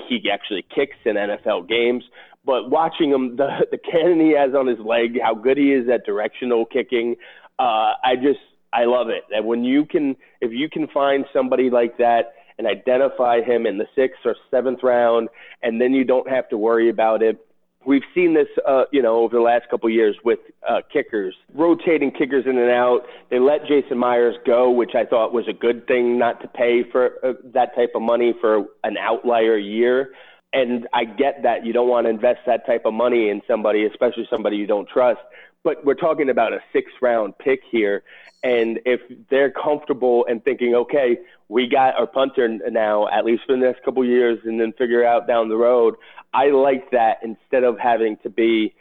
[0.09, 2.05] he actually kicks in NFL games.
[2.45, 5.89] But watching him, the the cannon he has on his leg, how good he is
[5.89, 7.17] at directional kicking,
[7.59, 8.41] uh, I just
[8.73, 9.25] I love it.
[9.31, 13.79] That when you can, if you can find somebody like that and identify him in
[13.79, 15.29] the sixth or seventh round,
[15.63, 17.39] and then you don't have to worry about it.
[17.87, 21.35] We've seen this, uh, you know, over the last couple of years with uh, kickers,
[21.55, 23.07] rotating kickers in and out.
[23.31, 26.83] They let Jason Myers go, which I thought was a good thing, not to pay
[26.83, 30.13] for uh, that type of money for an outlier year.
[30.53, 33.87] And I get that you don't want to invest that type of money in somebody,
[33.87, 35.21] especially somebody you don't trust.
[35.65, 38.03] But we're talking about a six round pick here.
[38.43, 41.19] And if they're comfortable and thinking, okay,
[41.51, 45.05] we got our punter now, at least for the next couple years, and then figure
[45.05, 45.97] out down the road,
[46.33, 48.73] I like that instead of having to be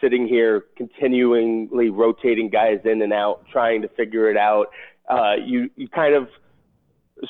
[0.00, 4.68] sitting here continually rotating guys in and out, trying to figure it out.
[5.10, 6.28] Uh, you, you kind of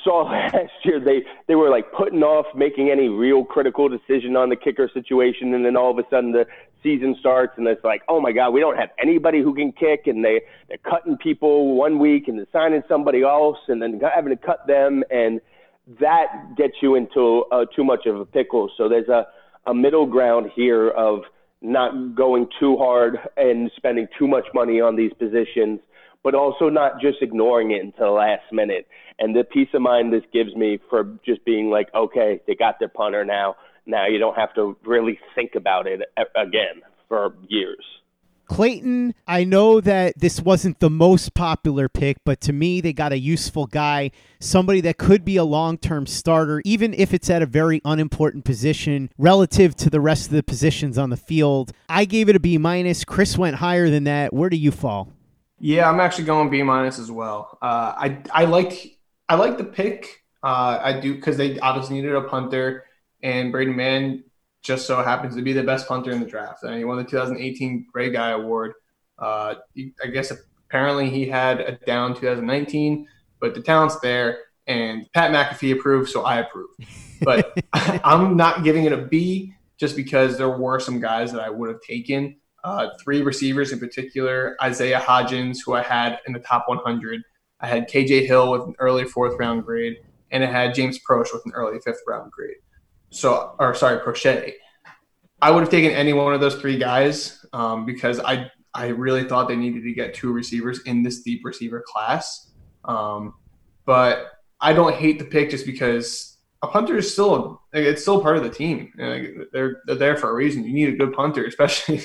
[0.04, 4.50] saw last year they they were like putting off making any real critical decision on
[4.50, 6.46] the kicker situation and then all of a sudden the
[6.82, 10.06] season starts and it's like oh my god we don't have anybody who can kick
[10.06, 14.30] and they they're cutting people one week and then signing somebody else and then having
[14.30, 15.40] to cut them and
[16.00, 19.26] that gets you into uh, too much of a pickle so there's a
[19.66, 21.20] a middle ground here of
[21.62, 25.80] not going too hard and spending too much money on these positions
[26.22, 28.86] but also not just ignoring it until the last minute.
[29.18, 32.78] And the peace of mind this gives me for just being like, okay, they got
[32.78, 33.56] their punter now.
[33.86, 36.00] Now you don't have to really think about it
[36.36, 37.84] again for years.
[38.50, 43.12] Clayton, I know that this wasn't the most popular pick, but to me, they got
[43.12, 47.42] a useful guy, somebody that could be a long term starter, even if it's at
[47.42, 51.70] a very unimportant position relative to the rest of the positions on the field.
[51.88, 53.04] I gave it a B minus.
[53.04, 54.32] Chris went higher than that.
[54.32, 55.12] Where do you fall?
[55.60, 57.56] Yeah, I'm actually going B minus as well.
[57.62, 60.24] Uh, I I like I like the pick.
[60.42, 62.84] Uh, I do because they obviously needed a punter,
[63.22, 64.24] and Braden Mann
[64.62, 66.62] just so happens to be the best punter in the draft.
[66.62, 68.74] And he won the 2018 Ray Guy Award.
[69.18, 69.54] Uh,
[70.02, 70.32] I guess
[70.68, 73.06] apparently he had a down 2019,
[73.40, 76.70] but the talent's there, and Pat McAfee approved, so I approve.
[77.22, 81.50] But I'm not giving it a B just because there were some guys that I
[81.50, 86.40] would have taken uh, three receivers in particular Isaiah Hodgins, who I had in the
[86.40, 87.22] top 100.
[87.60, 89.96] I had KJ Hill with an early fourth round grade,
[90.30, 92.56] and I had James Proche with an early fifth round grade.
[93.10, 94.52] So, or sorry, Proche.
[95.42, 99.24] I would have taken any one of those three guys um, because I I really
[99.24, 102.50] thought they needed to get two receivers in this deep receiver class.
[102.84, 103.34] Um,
[103.84, 108.36] but I don't hate the pick just because a punter is still it's still part
[108.36, 108.92] of the team.
[108.96, 110.64] they're they're there for a reason.
[110.64, 112.02] You need a good punter, especially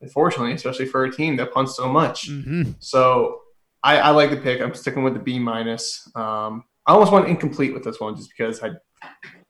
[0.00, 2.28] unfortunately, especially for a team that punts so much.
[2.28, 2.72] Mm-hmm.
[2.80, 3.40] So
[3.82, 4.60] I, I, like the pick.
[4.60, 6.08] I'm sticking with the B minus.
[6.14, 8.70] Um, I almost went incomplete with this one just because I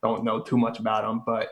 [0.03, 1.49] don't know too much about them, but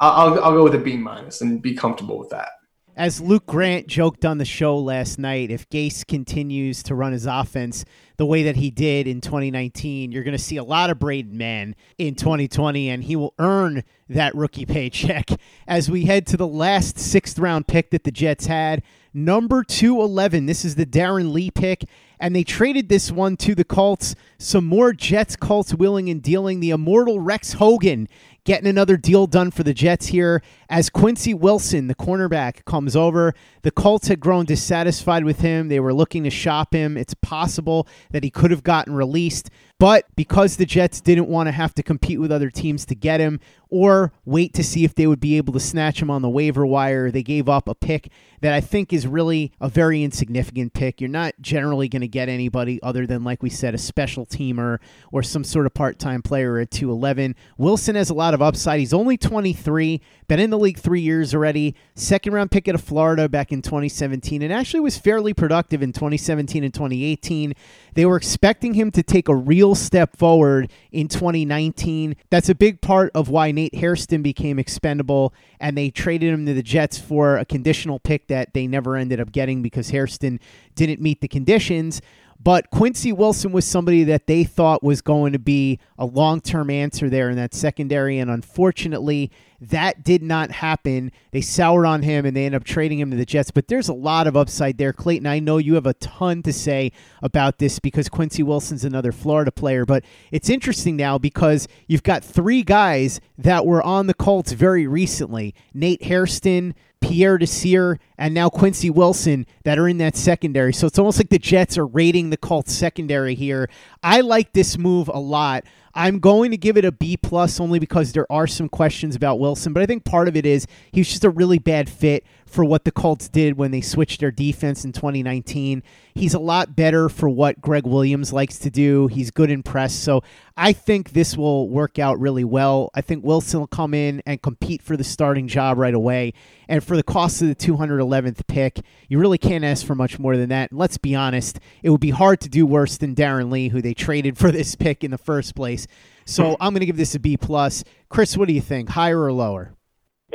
[0.00, 2.48] I'll, I'll go with a B minus and be comfortable with that.
[2.96, 7.26] As Luke Grant joked on the show last night, if Gase continues to run his
[7.26, 7.84] offense
[8.18, 11.36] the way that he did in 2019, you're going to see a lot of Braden
[11.36, 15.28] Mann in 2020, and he will earn that rookie paycheck
[15.66, 18.84] as we head to the last sixth round pick that the Jets had.
[19.12, 20.46] Number 211.
[20.46, 21.84] This is the Darron Lee pick,
[22.24, 24.14] and they traded this one to the Colts.
[24.38, 26.60] Some more Jets Colts willing and dealing.
[26.60, 28.08] The immortal Rex Hogan
[28.44, 33.34] getting another deal done for the Jets here as Quincy Wilson, the cornerback, comes over.
[33.60, 35.68] The Colts had grown dissatisfied with him.
[35.68, 36.96] They were looking to shop him.
[36.96, 39.50] It's possible that he could have gotten released.
[39.78, 43.20] But because the Jets didn't want to have to compete with other teams to get
[43.20, 43.38] him
[43.74, 46.64] or wait to see if they would be able to snatch him on the waiver
[46.64, 48.08] wire, they gave up a pick
[48.40, 51.00] that I think is really a very insignificant pick.
[51.00, 54.78] You're not generally going to get anybody other than, like we said, a special teamer
[55.10, 57.34] or some sort of part time player at 211.
[57.58, 58.78] Wilson has a lot of upside.
[58.78, 61.74] He's only 23, been in the league three years already.
[61.96, 65.92] Second round pick out of Florida back in 2017, and actually was fairly productive in
[65.92, 67.54] 2017 and 2018.
[67.94, 72.14] They were expecting him to take a real step forward in 2019.
[72.28, 76.54] That's a big part of why Nate Hairston became expendable, and they traded him to
[76.54, 80.40] the Jets for a conditional pick that they never ended up getting because Hairston
[80.74, 82.02] didn't meet the conditions.
[82.42, 86.68] But Quincy Wilson was somebody that they thought was going to be a long term
[86.68, 88.18] answer there in that secondary.
[88.18, 91.12] And unfortunately, that did not happen.
[91.30, 93.50] They soured on him and they ended up trading him to the Jets.
[93.50, 94.92] But there's a lot of upside there.
[94.92, 99.12] Clayton, I know you have a ton to say about this because Quincy Wilson's another
[99.12, 99.84] Florida player.
[99.84, 104.86] But it's interesting now because you've got three guys that were on the Colts very
[104.86, 110.72] recently Nate Hairston, Pierre Desir, and now Quincy Wilson that are in that secondary.
[110.72, 113.68] So it's almost like the Jets are raiding the Colts secondary here.
[114.02, 115.64] I like this move a lot.
[115.94, 119.38] I'm going to give it a B plus only because there are some questions about
[119.38, 122.24] Wilson, but I think part of it is he's just a really bad fit
[122.54, 125.82] for what the Colts did when they switched their defense in 2019.
[126.14, 129.08] He's a lot better for what Gregg Williams likes to do.
[129.08, 129.92] He's good in press.
[129.92, 130.22] So
[130.56, 132.90] I think this will work out really well.
[132.94, 136.32] I think Wilson will come in and compete for the starting job right away.
[136.68, 140.36] And for the cost of the 211th pick, you really can't ask for much more
[140.36, 140.70] than that.
[140.70, 143.82] And let's be honest, it would be hard to do worse than Darron Lee, who
[143.82, 145.88] they traded for this pick in the first place.
[146.24, 147.82] So I'm going to give this a B plus.
[148.08, 148.90] Chris, what do you think?
[148.90, 149.74] Higher or lower?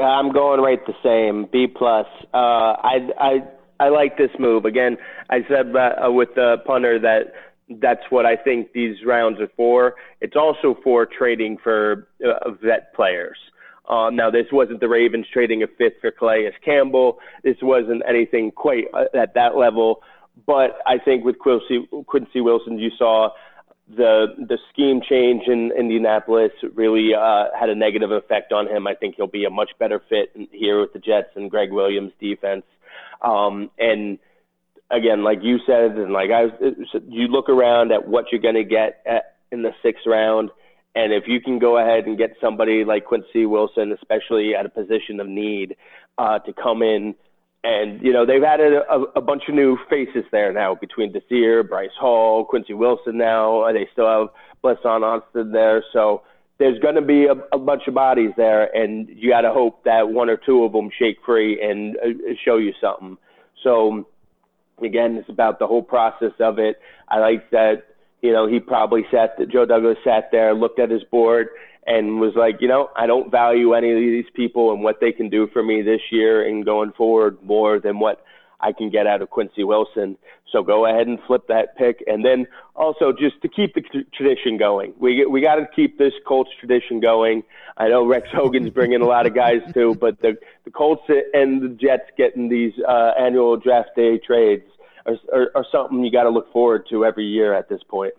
[0.02, 1.48] I'm going right the same.
[1.52, 2.08] B plus.
[2.34, 3.44] Uh, I I
[3.80, 4.66] I like this move.
[4.66, 4.98] Again,
[5.30, 7.34] I said uh, with the punter that
[7.82, 9.96] that's what I think these rounds are for.
[10.22, 13.38] It's also for trading for uh, vet players.
[13.90, 17.20] Um, now, this wasn't the Ravens trading a fifth for Calais Campbell.
[17.44, 20.02] This wasn't anything quite uh, at that level.
[20.46, 23.30] But I think with Quincy, Quincy Wilson, you saw
[23.96, 28.86] the the scheme change in Indianapolis really uh, had a negative effect on him.
[28.88, 32.14] I think he'll be a much better fit here with the Jets and Gregg Williams'
[32.20, 32.66] defense.
[33.22, 34.20] Um, and
[34.92, 36.46] again, like you said, and like I,
[37.08, 40.52] you look around at what you're going to get at, in the sixth round,
[40.96, 44.70] and if you can go ahead and get somebody like Quincy Wilson, especially at a
[44.70, 45.76] position of need,
[46.18, 47.16] uh, to come in
[47.64, 51.64] and, you know, they've added a, a bunch of new faces there now between Desir,
[51.64, 53.70] Bryce Hall, Quincy Wilson now.
[53.74, 54.28] They still have
[54.64, 55.84] Blessuan Austin there.
[55.92, 56.22] So
[56.58, 59.84] there's going to be a, a bunch of bodies there, and you got to hope
[59.84, 63.18] that one or two of them shake free and uh, show you something.
[63.64, 64.08] So,
[64.82, 66.80] again, it's about the whole process of it.
[67.10, 67.84] I like that,
[68.22, 71.48] you know, he probably sat, Joe Douglas sat there, looked at his board,
[71.90, 75.12] and was like, you know, I don't value any of these people and what they
[75.12, 78.24] can do for me this year and going forward more than what
[78.62, 80.16] I can get out of Quincy Wilson.
[80.52, 83.82] So go ahead and flip that pick, and then also just to keep the
[84.14, 84.94] tradition going.
[85.00, 87.44] We we got to keep this Colts tradition going.
[87.78, 91.62] I know Rex Hogan's bringing a lot of guys too, but the the Colts and
[91.62, 94.66] the Jets getting these uh, annual draft day trades
[95.06, 98.14] are, are, are something you got to look forward to every year at this point.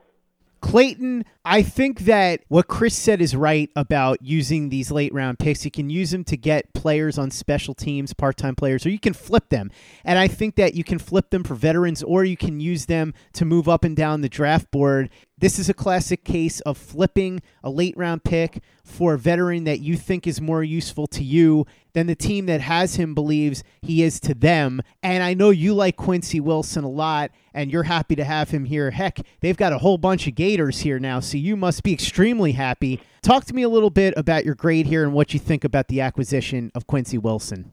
[0.70, 5.64] Clayton, I think that what Chris said is right about using these late round picks.
[5.64, 9.00] You can use them to get players on special teams, part time players, or you
[9.00, 9.72] can flip them.
[10.04, 13.14] And I think that you can flip them for veterans or you can use them
[13.32, 15.10] to move up and down the draft board.
[15.40, 19.80] This is a classic case of flipping a late round pick for a veteran that
[19.80, 24.02] you think is more useful to you than the team that has him believes he
[24.02, 24.82] is to them.
[25.02, 28.66] And I know you like Quincy Wilson a lot and you're happy to have him
[28.66, 28.90] here.
[28.90, 32.52] Heck, they've got a whole bunch of Gators here now, so you must be extremely
[32.52, 33.00] happy.
[33.22, 35.88] Talk to me a little bit about your grade here and what you think about
[35.88, 37.72] the acquisition of Quincy Wilson.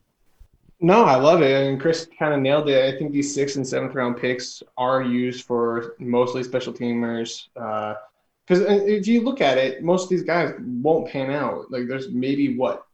[0.79, 1.67] No, I love it.
[1.67, 2.93] And Chris kind of nailed it.
[2.93, 7.47] I think these sixth and seventh round picks are used for mostly special teamers.
[7.55, 11.71] Because uh, if you look at it, most of these guys won't pan out.
[11.71, 12.85] Like, there's maybe what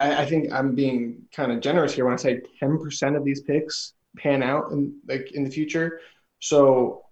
[0.00, 3.42] I, I think I'm being kind of generous here when I say 10% of these
[3.42, 6.00] picks pan out in like in the future.
[6.40, 7.04] So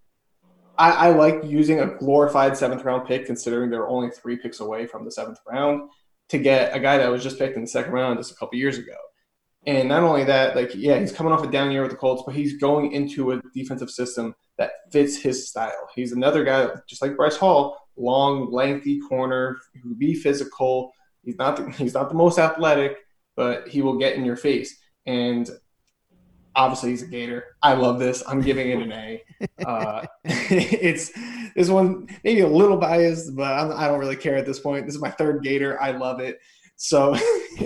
[0.77, 4.87] I, I like using a glorified seventh round pick, considering they're only three picks away
[4.87, 5.91] from the seventh round,
[6.31, 8.59] to get a guy that was just picked in the second round just a couple
[8.59, 8.97] years ago.
[9.69, 12.23] And not only that, like, yeah, he's coming off a down year with the Colts,
[12.25, 15.89] but he's going into a defensive system that fits his style.
[15.95, 20.93] He's another guy, just like Bryce Hall, long, lengthy corner who be physical,
[21.29, 22.97] He's not the, he's not the most athletic,
[23.37, 24.75] but he will get in your face.
[25.07, 25.49] And
[26.57, 27.45] obviously, he's a Gator.
[27.63, 28.23] I love this.
[28.27, 29.23] I'm giving it an A.
[29.65, 31.13] Uh, it's
[31.55, 34.61] this one maybe a little biased, but I'm, I do not really care at this
[34.61, 34.87] point.
[34.87, 35.81] This is my third Gator.
[35.81, 36.39] I love it.
[36.79, 37.15] So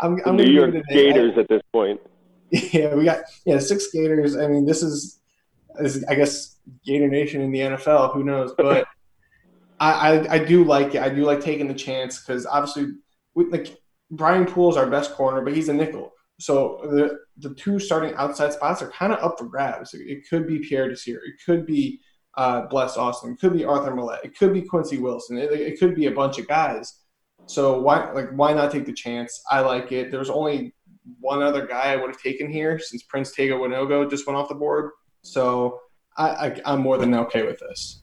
[0.00, 2.00] I'm, I'm New York Gators at this point.
[2.50, 4.36] Yeah, we got yeah six Gators.
[4.36, 5.20] I mean, this is,
[5.80, 8.12] this is I guess Gator Nation in the NFL.
[8.12, 8.52] Who knows?
[8.58, 8.86] But
[9.80, 11.02] I, I, I do like it.
[11.02, 12.88] I do like taking the chance because obviously,
[13.34, 13.78] we, like
[14.10, 16.12] Brian Poole is our best corner, but he's a nickel.
[16.40, 19.94] So the the two starting outside spots are kind of up for grabs.
[19.94, 21.20] It could be Pierre Desir.
[21.24, 22.00] It could be
[22.36, 23.32] uh, Bless Austin.
[23.32, 24.24] It could be Arthur Maulet.
[24.24, 25.38] It could be Quincy Wilson.
[25.38, 26.99] It, it could be a bunch of guys.
[27.50, 29.42] So why like why not take the chance?
[29.50, 30.12] I like it.
[30.12, 30.72] There's only
[31.18, 34.48] one other guy I would have taken here since Prince Tega Wanogho just went off
[34.48, 34.92] the board.
[35.22, 35.80] So
[36.16, 38.02] I, I, I'm more than okay with this.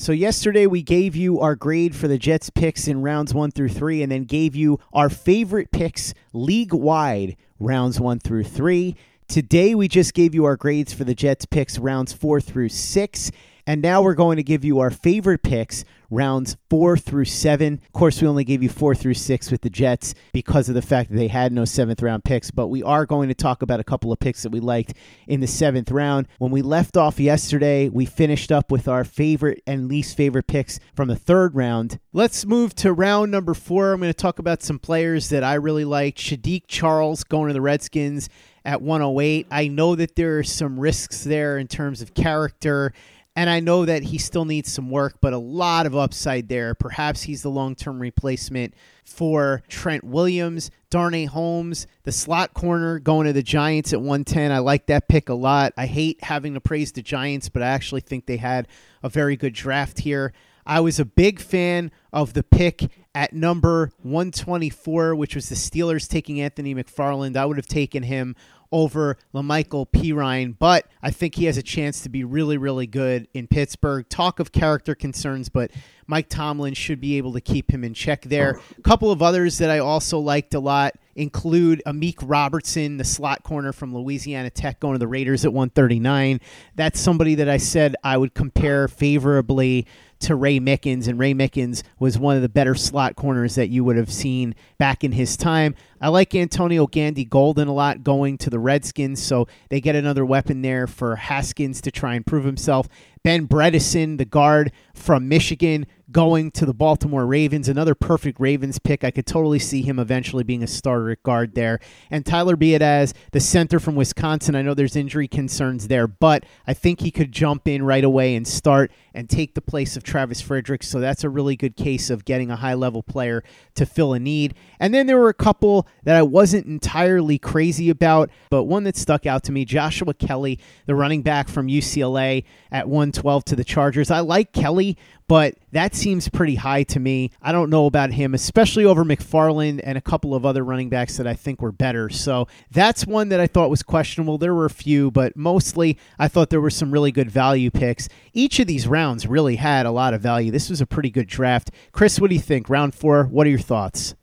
[0.00, 3.68] So yesterday we gave you our grade for the Jets picks in rounds 1 through
[3.68, 8.96] 3 and then gave you our favorite picks league wide rounds 1 through 3.
[9.28, 13.30] Today we just gave you our grades for the Jets picks rounds 4 through 6
[13.66, 17.80] and now we're going to give you our favorite picks rounds four through seven.
[17.86, 20.82] Of course, we only gave you four through six with the Jets because of the
[20.82, 23.80] fact that they had no seventh round picks, but we are going to talk about
[23.80, 24.94] a couple of picks that we liked
[25.26, 26.28] in the seventh round.
[26.38, 30.80] When we left off yesterday, we finished up with our favorite and least favorite picks
[30.94, 31.98] from the third round.
[32.12, 33.92] Let's move to round number four.
[33.92, 36.18] I'm going to talk about some players that I really liked.
[36.18, 38.28] Saahdiq Charles going to the Redskins
[38.64, 39.46] at 108.
[39.50, 42.92] I know that there are some risks there in terms of character
[43.36, 46.74] and I know that he still needs some work, but a lot of upside there.
[46.74, 48.74] Perhaps he's the long term replacement
[49.04, 54.50] for Trent Williams, Darnay Holmes, the slot corner going to the Giants at 110.
[54.50, 55.72] I like that pick a lot.
[55.76, 58.66] I hate having to praise the Giants, but I actually think they had
[59.02, 60.32] a very good draft here.
[60.66, 66.08] I was a big fan of the pick at number 124, which was the Steelers
[66.08, 67.36] taking Anthony McFarland.
[67.36, 68.36] I would have taken him
[68.72, 73.28] over La'Mical Perine, but I think he has a chance to be really, really good
[73.34, 74.08] in Pittsburgh.
[74.08, 75.70] Talk of character concerns, but
[76.06, 78.60] Mike Tomlin should be able to keep him in check there.
[78.78, 83.42] A couple of others that I also liked a lot include Amik Robertson, the slot
[83.42, 86.40] corner from Louisiana Tech, going to the Raiders at 139.
[86.74, 89.86] That's somebody that I said I would compare favorably
[90.20, 93.84] to Ray Mickens, and Ray Mickens was one of the better slot corners that you
[93.84, 95.74] would have seen back in his time.
[96.00, 100.24] I like Antonio Gandy Golden a lot going to the Redskins, so they get another
[100.24, 102.88] weapon there for Haskins to try and prove himself.
[103.22, 107.68] Ben Bredeson, the guard from Michigan, going to the Baltimore Ravens.
[107.68, 109.04] Another perfect Ravens pick.
[109.04, 111.78] I could totally see him eventually being a starter at guard there.
[112.10, 114.54] And Tyler Biadasz, the center from Wisconsin.
[114.54, 118.34] I know there's injury concerns there, but I think he could jump in right away
[118.34, 120.82] and start and take the place of Travis Frederick.
[120.82, 123.44] So that's a really good case of getting a high level player
[123.74, 124.54] to fill a need.
[124.78, 128.96] And then there were a couple that I wasn't entirely crazy about, but one that
[128.96, 132.88] stuck out to me Joshua Kelly, the running back from UCLA at
[133.18, 134.10] 112 to the Chargers.
[134.10, 134.96] I like Kelly,
[135.28, 137.30] but that seems pretty high to me.
[137.42, 141.16] I don't know about him, especially over McFarland and a couple of other running backs
[141.16, 142.08] that I think were better.
[142.08, 144.38] So that's one that I thought was questionable.
[144.38, 148.08] There were a few, but mostly I thought there were some really good value picks.
[148.32, 150.50] Each of these rounds really had a lot of value.
[150.50, 151.70] This was a pretty good draft.
[151.92, 152.70] Chris, what do you think?
[152.70, 154.14] Round four, what are your thoughts?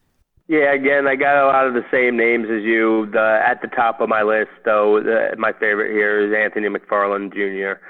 [0.50, 3.10] Yeah, again, I got a lot of the same names as you.
[3.12, 7.34] The, at the top of my list, though, the, my favorite here is Anthony McFarland
[7.34, 7.82] Jr.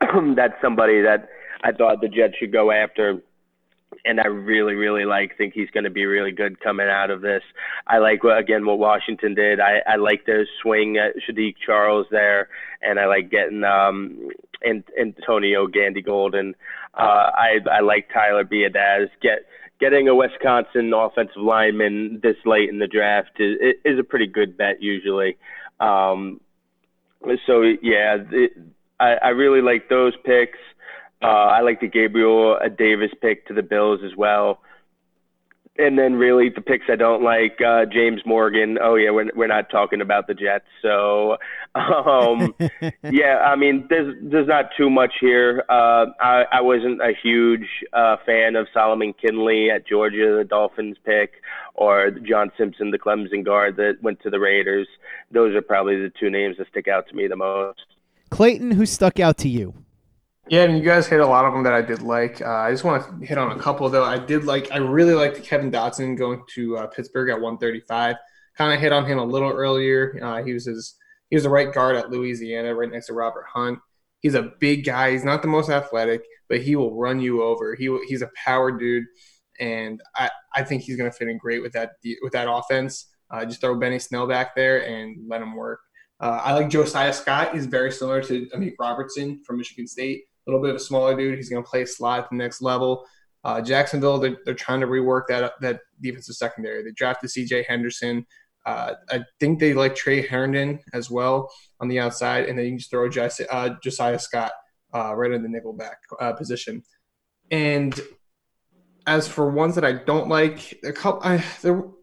[0.36, 1.28] That's somebody that
[1.62, 3.20] I thought the Jets should go after.
[4.04, 7.22] And I really, really like, think he's going to be really good coming out of
[7.22, 7.42] this.
[7.86, 9.60] I like, again, what Washington did.
[9.60, 12.48] I, I like their swing at Saahdiq Charles there,
[12.82, 14.28] and I like getting um,
[14.62, 16.54] and Antonio Gandy Golden.
[16.94, 19.08] Uh, I, I like Tyler Biadasz.
[19.22, 19.46] Get,
[19.80, 24.56] getting a Wisconsin offensive lineman this late in the draft is, is a pretty good
[24.56, 25.36] bet usually.
[25.80, 26.40] Um,
[27.46, 28.52] so, yeah, it,
[28.98, 30.58] I, I really like those picks.
[31.22, 34.60] Uh, I like the Gabriel Davis pick to the Bills as well.
[35.78, 38.78] And then really the picks I don't like, uh, James Morgan.
[38.80, 40.64] Oh yeah, we're we're not talking about the Jets.
[40.80, 41.36] So,
[41.74, 42.54] um,
[43.02, 45.64] yeah, I mean, there's there's not too much here.
[45.68, 50.96] Uh, I I wasn't a huge uh, fan of Solomon Kindley at Georgia, the Dolphins
[51.04, 51.42] pick,
[51.74, 54.88] or John Simpson, the Clemson guard that went to the Raiders.
[55.30, 57.84] Those are probably the two names that stick out to me the most.
[58.30, 59.74] Clayton, who stuck out to you?
[60.48, 62.40] Yeah, I mean, you guys hit a lot of them that I did like.
[62.40, 64.04] Uh, I just want to hit on a couple though.
[64.04, 68.16] I did like, I really liked Kevin Dotson going to uh, Pittsburgh at 135.
[68.56, 70.18] Kind of hit on him a little earlier.
[70.22, 70.94] Uh, he was his,
[71.30, 73.78] he was the right guard at Louisiana, right next to Robert Hunt.
[74.20, 75.10] He's a big guy.
[75.10, 77.74] He's not the most athletic, but he will run you over.
[77.74, 79.04] He he's a power dude,
[79.60, 83.06] and I, I think he's going to fit in great with that with that offense.
[83.30, 85.80] Uh, just throw Benny Snell back there and let him work.
[86.18, 87.54] Uh, I like Josiah Scott.
[87.54, 91.16] He's very similar to Amik Robertson from Michigan State a little bit of a smaller
[91.16, 91.36] dude.
[91.36, 93.04] He's going to play slot at the next level.
[93.44, 96.82] Uh, Jacksonville, they're, they're, trying to rework that that defensive secondary.
[96.82, 97.64] They drafted C.J.
[97.68, 98.26] Henderson.
[98.64, 101.48] Uh, I think they like Tre Herndon as well
[101.78, 104.50] on the outside, and then you just throw Josiah, uh, Josiah Scott
[104.92, 106.82] uh, right in the nickel back uh, position.
[107.52, 107.98] And
[109.06, 111.44] as for ones that I don't like, a couple, I,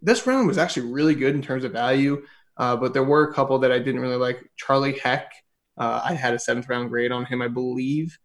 [0.02, 2.24] this round was actually really good in terms of value,
[2.58, 4.40] uh, but there were a couple that I didn't really like.
[4.58, 5.32] Charlie Heck,
[5.78, 8.18] I had a seventh round grade on him, I believe.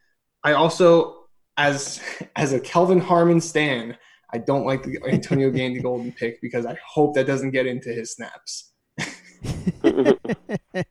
[0.45, 1.27] I also,
[1.57, 2.01] as
[2.37, 3.97] as a Kelvin Harmon stan,
[4.33, 7.91] I don't like the Antonio Gandy Golden pick because I hope that doesn't get into
[7.91, 8.73] his snaps.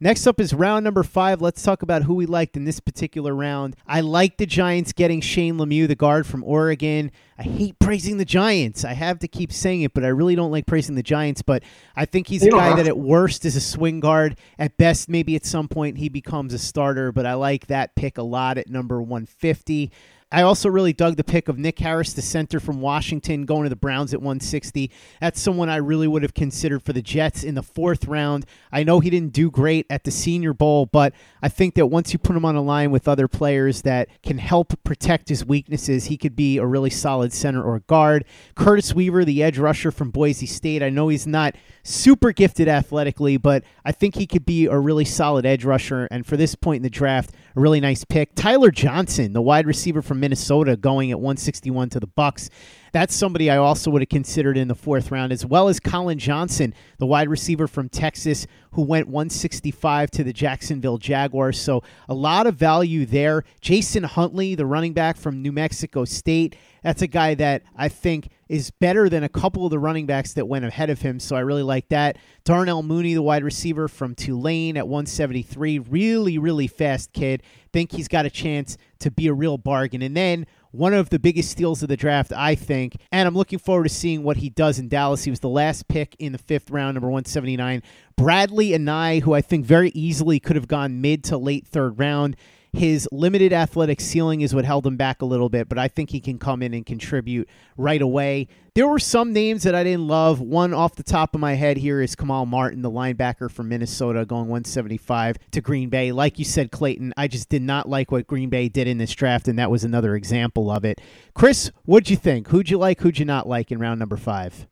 [0.00, 1.42] Next up is round number five.
[1.42, 3.74] Let's talk about who we liked in this particular round.
[3.84, 7.10] I like the Giants getting Shane Lemieux, the guard from Oregon.
[7.36, 8.84] I hate praising the Giants.
[8.84, 11.42] I have to keep saying it, but I really don't like praising the Giants.
[11.42, 11.64] But
[11.96, 14.38] I think he's a guy that at worst is a swing guard.
[14.56, 18.18] At best, maybe at some point he becomes a starter, but I like that pick
[18.18, 19.90] a lot at number 150.
[20.30, 23.70] I also really dug the pick of Nick Harris, the center from Washington, going to
[23.70, 24.90] the Browns at 160.
[25.22, 28.44] That's someone I really would have considered for the Jets in the fourth round.
[28.70, 32.12] I know he didn't do great at the Senior Bowl, but I think that once
[32.12, 36.06] you put him on a line with other players that can help protect his weaknesses,
[36.06, 38.26] he could be a really solid center or guard.
[38.54, 43.38] Curtis Weaver, the edge rusher from Boise State, I know he's not super gifted athletically,
[43.38, 46.06] but I think he could be a really solid edge rusher.
[46.10, 48.36] And for this point in the draft, a really nice pick.
[48.36, 52.50] Tyler Johnson, the wide receiver from Minnesota, going at 161 to the Bucs.
[52.92, 56.20] That's somebody I also would have considered in the fourth round, as well as Collin
[56.20, 61.60] Johnson, the wide receiver from Texas, who went 165 to the Jacksonville Jaguars.
[61.60, 63.42] So a lot of value there.
[63.60, 66.54] Jason Huntley, the running back from New Mexico State,
[66.84, 70.32] that's a guy that I think is better than a couple of the running backs
[70.34, 71.20] that went ahead of him.
[71.20, 72.18] So I really like that.
[72.44, 75.80] Darnell Mooney, the wide receiver from Tulane at 173.
[75.80, 77.42] Really, really fast kid.
[77.72, 80.02] Think he's got a chance to be a real bargain.
[80.02, 82.96] And then one of the biggest steals of the draft, I think.
[83.12, 85.24] And I'm looking forward to seeing what he does in Dallas.
[85.24, 87.82] He was the last pick in the fifth round, number 179.
[88.18, 92.36] Bradlee Anae, who I think very easily could have gone mid to late third round.
[92.72, 96.10] His limited athletic ceiling is what held him back a little bit, but I think
[96.10, 98.48] he can come in and contribute right away.
[98.74, 100.40] There were some names that I didn't love.
[100.40, 104.24] One off the top of my head here is Kamal Martin, the linebacker from Minnesota,
[104.24, 106.12] going 175 to Green Bay.
[106.12, 109.12] Like you said, Clayton, I just did not like what Green Bay did in this
[109.12, 111.00] draft, and that was another example of it.
[111.34, 112.48] Chris, what'd you think?
[112.48, 113.00] Who'd you like?
[113.00, 114.66] Who'd you not like in round number five?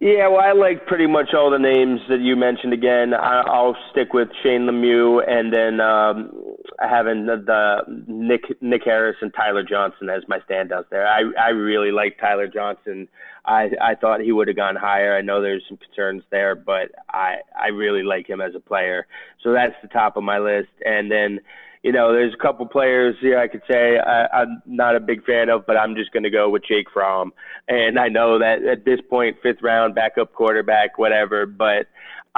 [0.00, 2.72] Yeah, well, I like pretty much all the names that you mentioned.
[2.72, 6.47] Again, I'll stick with Shane Lemieux, and then um,
[6.78, 11.06] having the, the Nick Nick Harris and Tyler Johnson as my standouts there.
[11.06, 13.08] I I really like Tyler Johnson.
[13.44, 15.16] I I thought he would have gone higher.
[15.16, 19.06] I know there's some concerns there, but I I really like him as a player.
[19.42, 21.40] So that's the top of my list, and then
[21.82, 25.24] you know, there's a couple players here I could say I, I'm not a big
[25.24, 27.32] fan of, but I'm just going to go with Jake Fromm.
[27.68, 31.82] And I know that at this point, fifth round, backup quarterback, whatever, but uh,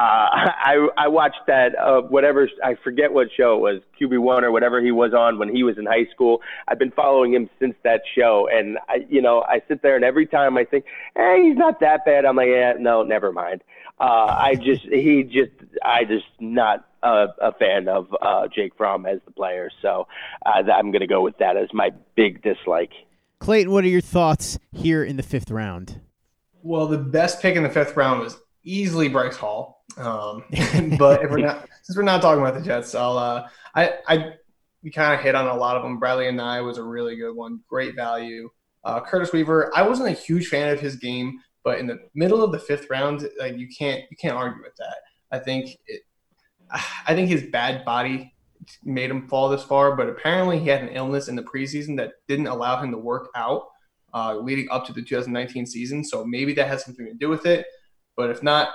[0.02, 4.50] I I watched that uh, whatever I forget what show it was QB one or
[4.50, 6.40] whatever he was on when he was in high school.
[6.68, 10.04] I've been following him since that show, and I you know I sit there and
[10.04, 10.86] every time I think,
[11.16, 12.24] hey, he's not that bad.
[12.24, 13.62] I'm like, yeah, no, never mind.
[14.00, 15.52] Uh, I just he just
[15.84, 20.06] I just not a, a fan of uh, Jake Fromm as the player, so
[20.46, 22.92] uh, I'm going to go with that as my big dislike.
[23.38, 26.00] Clayton, what are your thoughts here in the fifth round?
[26.62, 29.84] Well, the best pick in the fifth round was easily Bryce Hall.
[29.96, 30.44] Um,
[30.98, 34.32] but if we're not, since we're not talking about the Jets, I'll, uh, I, I,
[34.82, 36.00] we kind of hit on a lot of them.
[36.00, 38.48] Bradlee Anae was a really good one, great value.
[38.84, 42.42] Uh, Curtis Weaver, I wasn't a huge fan of his game, but in the middle
[42.42, 44.96] of the fifth round, like you can't, you can't argue with that.
[45.30, 46.02] I think it,
[47.06, 48.32] I think his bad body
[48.84, 52.12] made him fall this far, but apparently he had an illness in the preseason that
[52.28, 53.68] didn't allow him to work out
[54.14, 56.04] uh, leading up to the 2019 season.
[56.04, 57.66] So maybe that has something to do with it.
[58.20, 58.68] But if not,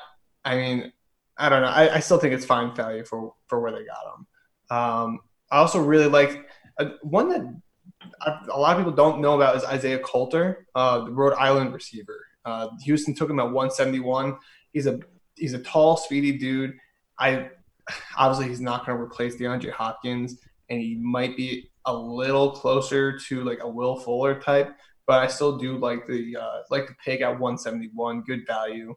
[0.43, 0.91] I mean,
[1.37, 1.67] I don't know.
[1.67, 4.27] I, I still think it's fine value for for where they got him.
[4.75, 5.19] Um,
[5.51, 6.47] I also really like
[6.79, 7.41] uh, one that
[8.49, 12.25] a lot of people don't know about is Isaiah Coulter, uh, the Rhode Island receiver.
[12.43, 14.35] Uh, Houston took him at 171.
[14.73, 14.99] He's a
[15.35, 16.73] he's a tall, speedy dude.
[17.19, 17.49] I
[18.17, 20.39] obviously he's not going to replace DeAndre Hopkins,
[20.69, 24.75] and he might be a little closer to like a Will Fuller type,
[25.05, 28.95] but I still do like the uh, like the pick at 171, good value.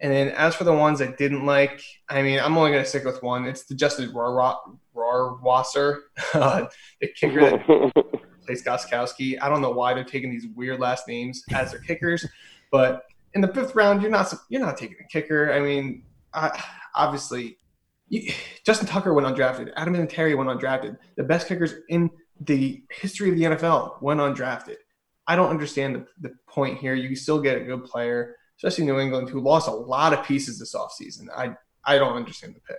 [0.00, 2.88] And then as for the ones I didn't like, I mean, I'm only going to
[2.88, 3.46] stick with one.
[3.46, 5.98] It's the Justin Rohrwasser,
[6.34, 6.66] uh,
[7.00, 7.66] the kicker that
[8.46, 9.38] plays Gostkowski.
[9.40, 12.26] I don't know why they're taking these weird last names as their kickers,
[12.70, 15.52] but in the fifth round, you're not you're not taking a kicker.
[15.52, 16.62] I mean, I,
[16.94, 17.58] obviously
[18.64, 19.72] Justin Tucker went undrafted.
[19.76, 20.96] Adam Vinatieri went undrafted.
[21.16, 24.76] The best kickers in the history of the NFL went undrafted.
[25.26, 26.94] I don't understand the, the point here.
[26.94, 30.58] You still get a good player, especially New England, who lost a lot of pieces
[30.58, 31.28] this offseason.
[31.34, 32.78] I I don't understand the pick.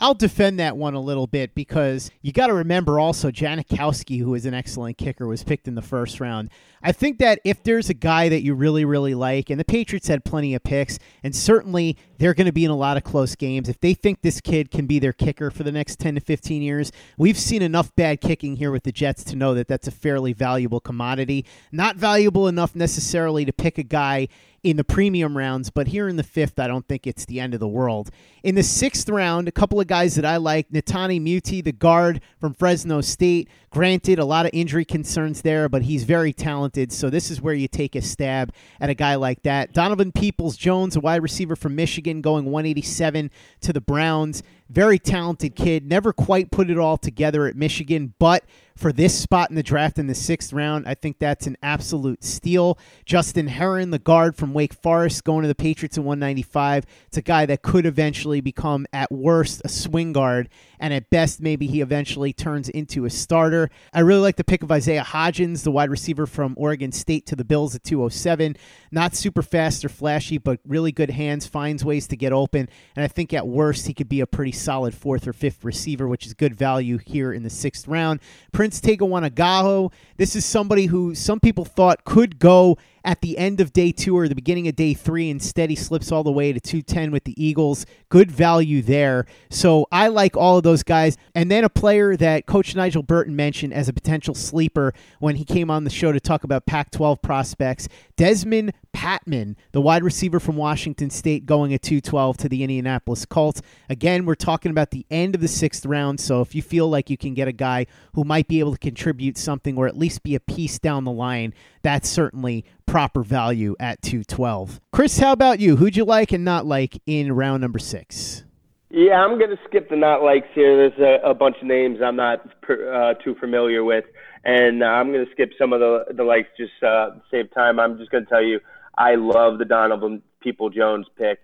[0.00, 4.34] I'll defend that one a little bit because you got to remember also Janikowski, who
[4.34, 6.50] is an excellent kicker, was picked in the first round.
[6.82, 10.08] I think that if there's a guy that you really, really like, and the Patriots
[10.08, 13.36] had plenty of picks, and certainly they're going to be in a lot of close
[13.36, 13.68] games.
[13.68, 16.60] If they think this kid can be their kicker for the next 10 to 15
[16.60, 19.92] years, we've seen enough bad kicking here with the Jets to know that that's a
[19.92, 21.46] fairly valuable commodity.
[21.70, 24.28] Not valuable enough necessarily to pick a guy
[24.64, 27.52] in the premium rounds, but here in the fifth, I don't think it's the end
[27.52, 28.10] of the world.
[28.42, 32.22] In the sixth round, a couple of guys that I like Netane Muti, the guard
[32.40, 33.48] from Fresno State.
[33.70, 36.92] Granted, a lot of injury concerns there, but he's very talented.
[36.92, 39.74] So this is where you take a stab at a guy like that.
[39.74, 44.42] Donovan Peoples Jones, a wide receiver from Michigan, going 187 to the Browns.
[44.70, 45.86] Very talented kid.
[45.86, 48.44] Never quite put it all together at Michigan, but
[48.76, 52.24] for this spot in the draft in the sixth round, I think that's an absolute
[52.24, 52.76] steal.
[53.04, 56.84] Justin Herron, the guard from Wake Forest, going to the Patriots in 195.
[57.06, 60.48] It's a guy that could eventually become, at worst, a swing guard,
[60.80, 63.70] and at best, maybe he eventually turns into a starter.
[63.92, 67.36] I really like the pick of Isaiah Hodgins, the wide receiver from Oregon State to
[67.36, 68.56] the Bills at 207.
[68.90, 73.04] Not super fast or flashy, but really good hands, finds ways to get open, and
[73.04, 76.26] I think at worst, he could be a pretty solid fourth or fifth receiver, which
[76.26, 78.20] is good value here in the sixth round.
[78.64, 79.92] Prince Tega Wanogho.
[80.16, 84.16] This is somebody who some people thought could go at the end of day two
[84.16, 85.30] or the beginning of day three.
[85.30, 87.86] Instead, he slips all the way to 210 with the Eagles.
[88.08, 89.26] Good value there.
[89.50, 91.16] So I like all of those guys.
[91.34, 95.44] And then a player that Coach Nigel Burton mentioned as a potential sleeper when he
[95.44, 100.38] came on the show to talk about Pac 12 prospects Dezmon Patmon, the wide receiver
[100.38, 103.60] from Washington State, going at 212 to the Indianapolis Colts.
[103.90, 106.20] Again, we're talking about the end of the sixth round.
[106.20, 108.78] So if you feel like you can get a guy who might be able to
[108.78, 111.52] contribute something or at least be a piece down the line,
[111.82, 112.64] that's certainly
[112.94, 114.80] proper value at 212.
[114.92, 115.74] Chris, how about you?
[115.74, 118.44] Who'd you like and not like in round number six?
[118.88, 120.76] Yeah, I'm going to skip the not likes here.
[120.76, 124.04] There's a, a bunch of names I'm not uh, too familiar with,
[124.44, 127.80] and uh, I'm going to skip some of the the likes just uh, save time.
[127.80, 128.60] I'm just going to tell you
[128.96, 131.40] I love the Donovan People Jones pick.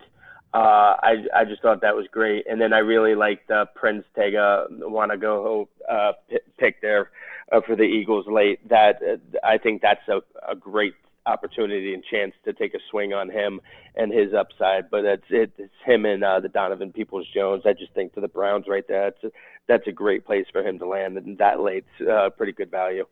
[0.54, 4.04] Uh, I I just thought that was great, and then I really liked the Prince
[4.14, 6.12] Tega Wanogho uh,
[6.58, 7.10] pick there
[7.50, 8.68] uh, for the Eagles late.
[8.68, 10.94] That uh, I think that's a, a great
[11.26, 13.60] opportunity and chance to take a swing on him
[13.94, 14.90] and his upside.
[14.90, 17.62] But it's it, it's him and uh, the Donovan Peoples Jones.
[17.66, 19.30] I just think for the Browns right there, that's a,
[19.68, 23.06] that's a great place for him to land, and that late's uh, pretty good value.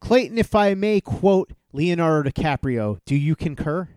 [0.00, 3.88] Clayton, if I may quote Leonardo DiCaprio, do you concur?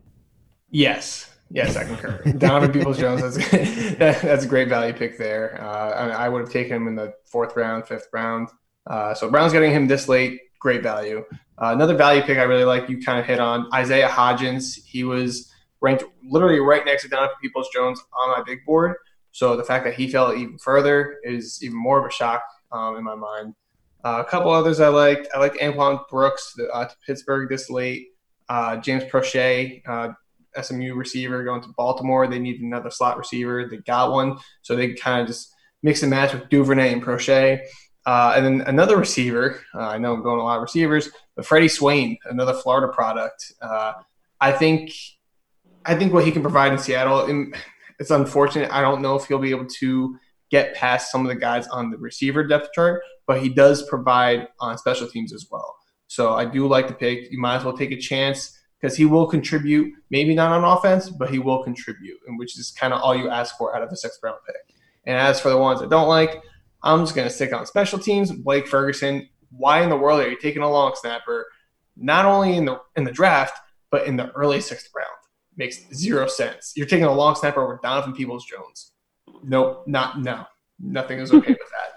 [0.69, 1.31] Yes.
[1.51, 2.21] Yes, I concur.
[2.37, 5.61] Donovan Peoples Jones, that's, that's a great value pick there.
[5.61, 8.49] Uh, I, I, would have taken him in the fourth round, fifth round.
[8.87, 11.23] Uh, so Brown's getting him this late, great value.
[11.57, 14.83] Uh, another value pick I really like, you kind of hit on Isaiah Hodgins.
[14.85, 15.51] He was
[15.81, 18.95] ranked literally right next to Donovan Peoples Jones on my big board.
[19.31, 22.97] So the fact that he fell even further is even more of a shock um,
[22.97, 23.53] in my mind.
[24.03, 25.27] Uh, a couple others I liked.
[25.33, 28.09] I liked Antoine Brooks uh, to Pittsburgh this late.
[28.47, 30.09] Uh, James Proche, uh,
[30.61, 32.27] SMU receiver, going to Baltimore.
[32.27, 33.67] They needed another slot receiver.
[33.67, 35.51] They got one, so they kind of just
[35.81, 37.59] mix and match with Duvernay and Proche.
[38.05, 39.61] Uh, and then another receiver.
[39.73, 43.53] Uh, I know I'm going a lot of receivers, but Freddie Swain, another Florida product.
[43.61, 43.93] Uh,
[44.39, 44.91] I think,
[45.85, 47.51] I think what he can provide in Seattle.
[47.99, 48.71] It's unfortunate.
[48.71, 50.17] I don't know if he'll be able to
[50.51, 54.47] get past some of the guys on the receiver depth chart, but he does provide
[54.59, 55.75] on special teams as well.
[56.07, 57.31] So I do like the pick.
[57.31, 59.91] You might as well take a chance because he will contribute.
[60.11, 63.29] Maybe not on offense, but he will contribute, and which is kind of all you
[63.29, 64.75] ask for out of the sixth round pick.
[65.05, 66.43] And as for the ones I don't like,
[66.85, 68.31] I'm just going to stick on special teams.
[68.31, 69.27] Blake Ferguson.
[69.49, 71.47] Why in the world are you taking a long snapper?
[71.97, 73.57] Not only in the in the draft,
[73.91, 75.09] but in the early sixth round
[75.57, 76.73] makes zero sense.
[76.75, 78.91] You're taking a long snapper over Donovan Peoples Jones.
[79.43, 80.45] Nope, not no.
[80.79, 81.94] Nothing is okay with that.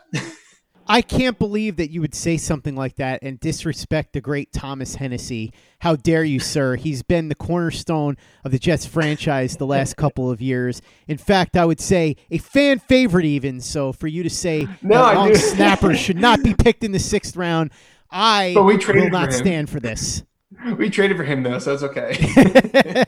[0.89, 4.95] I can't believe that you would say something like that and disrespect the great Thomas
[4.95, 5.53] Hennessy.
[5.81, 6.77] How dare you, sir?
[6.77, 10.81] He's been the cornerstone of the Jets franchise the last couple of years.
[11.07, 13.61] In fact, I would say a fan favorite, even.
[13.61, 16.99] So for you to say no, that long snapper should not be picked in the
[16.99, 17.71] sixth round,
[18.11, 20.23] I will not stand for this.
[20.77, 23.05] We traded for him though, so it's okay.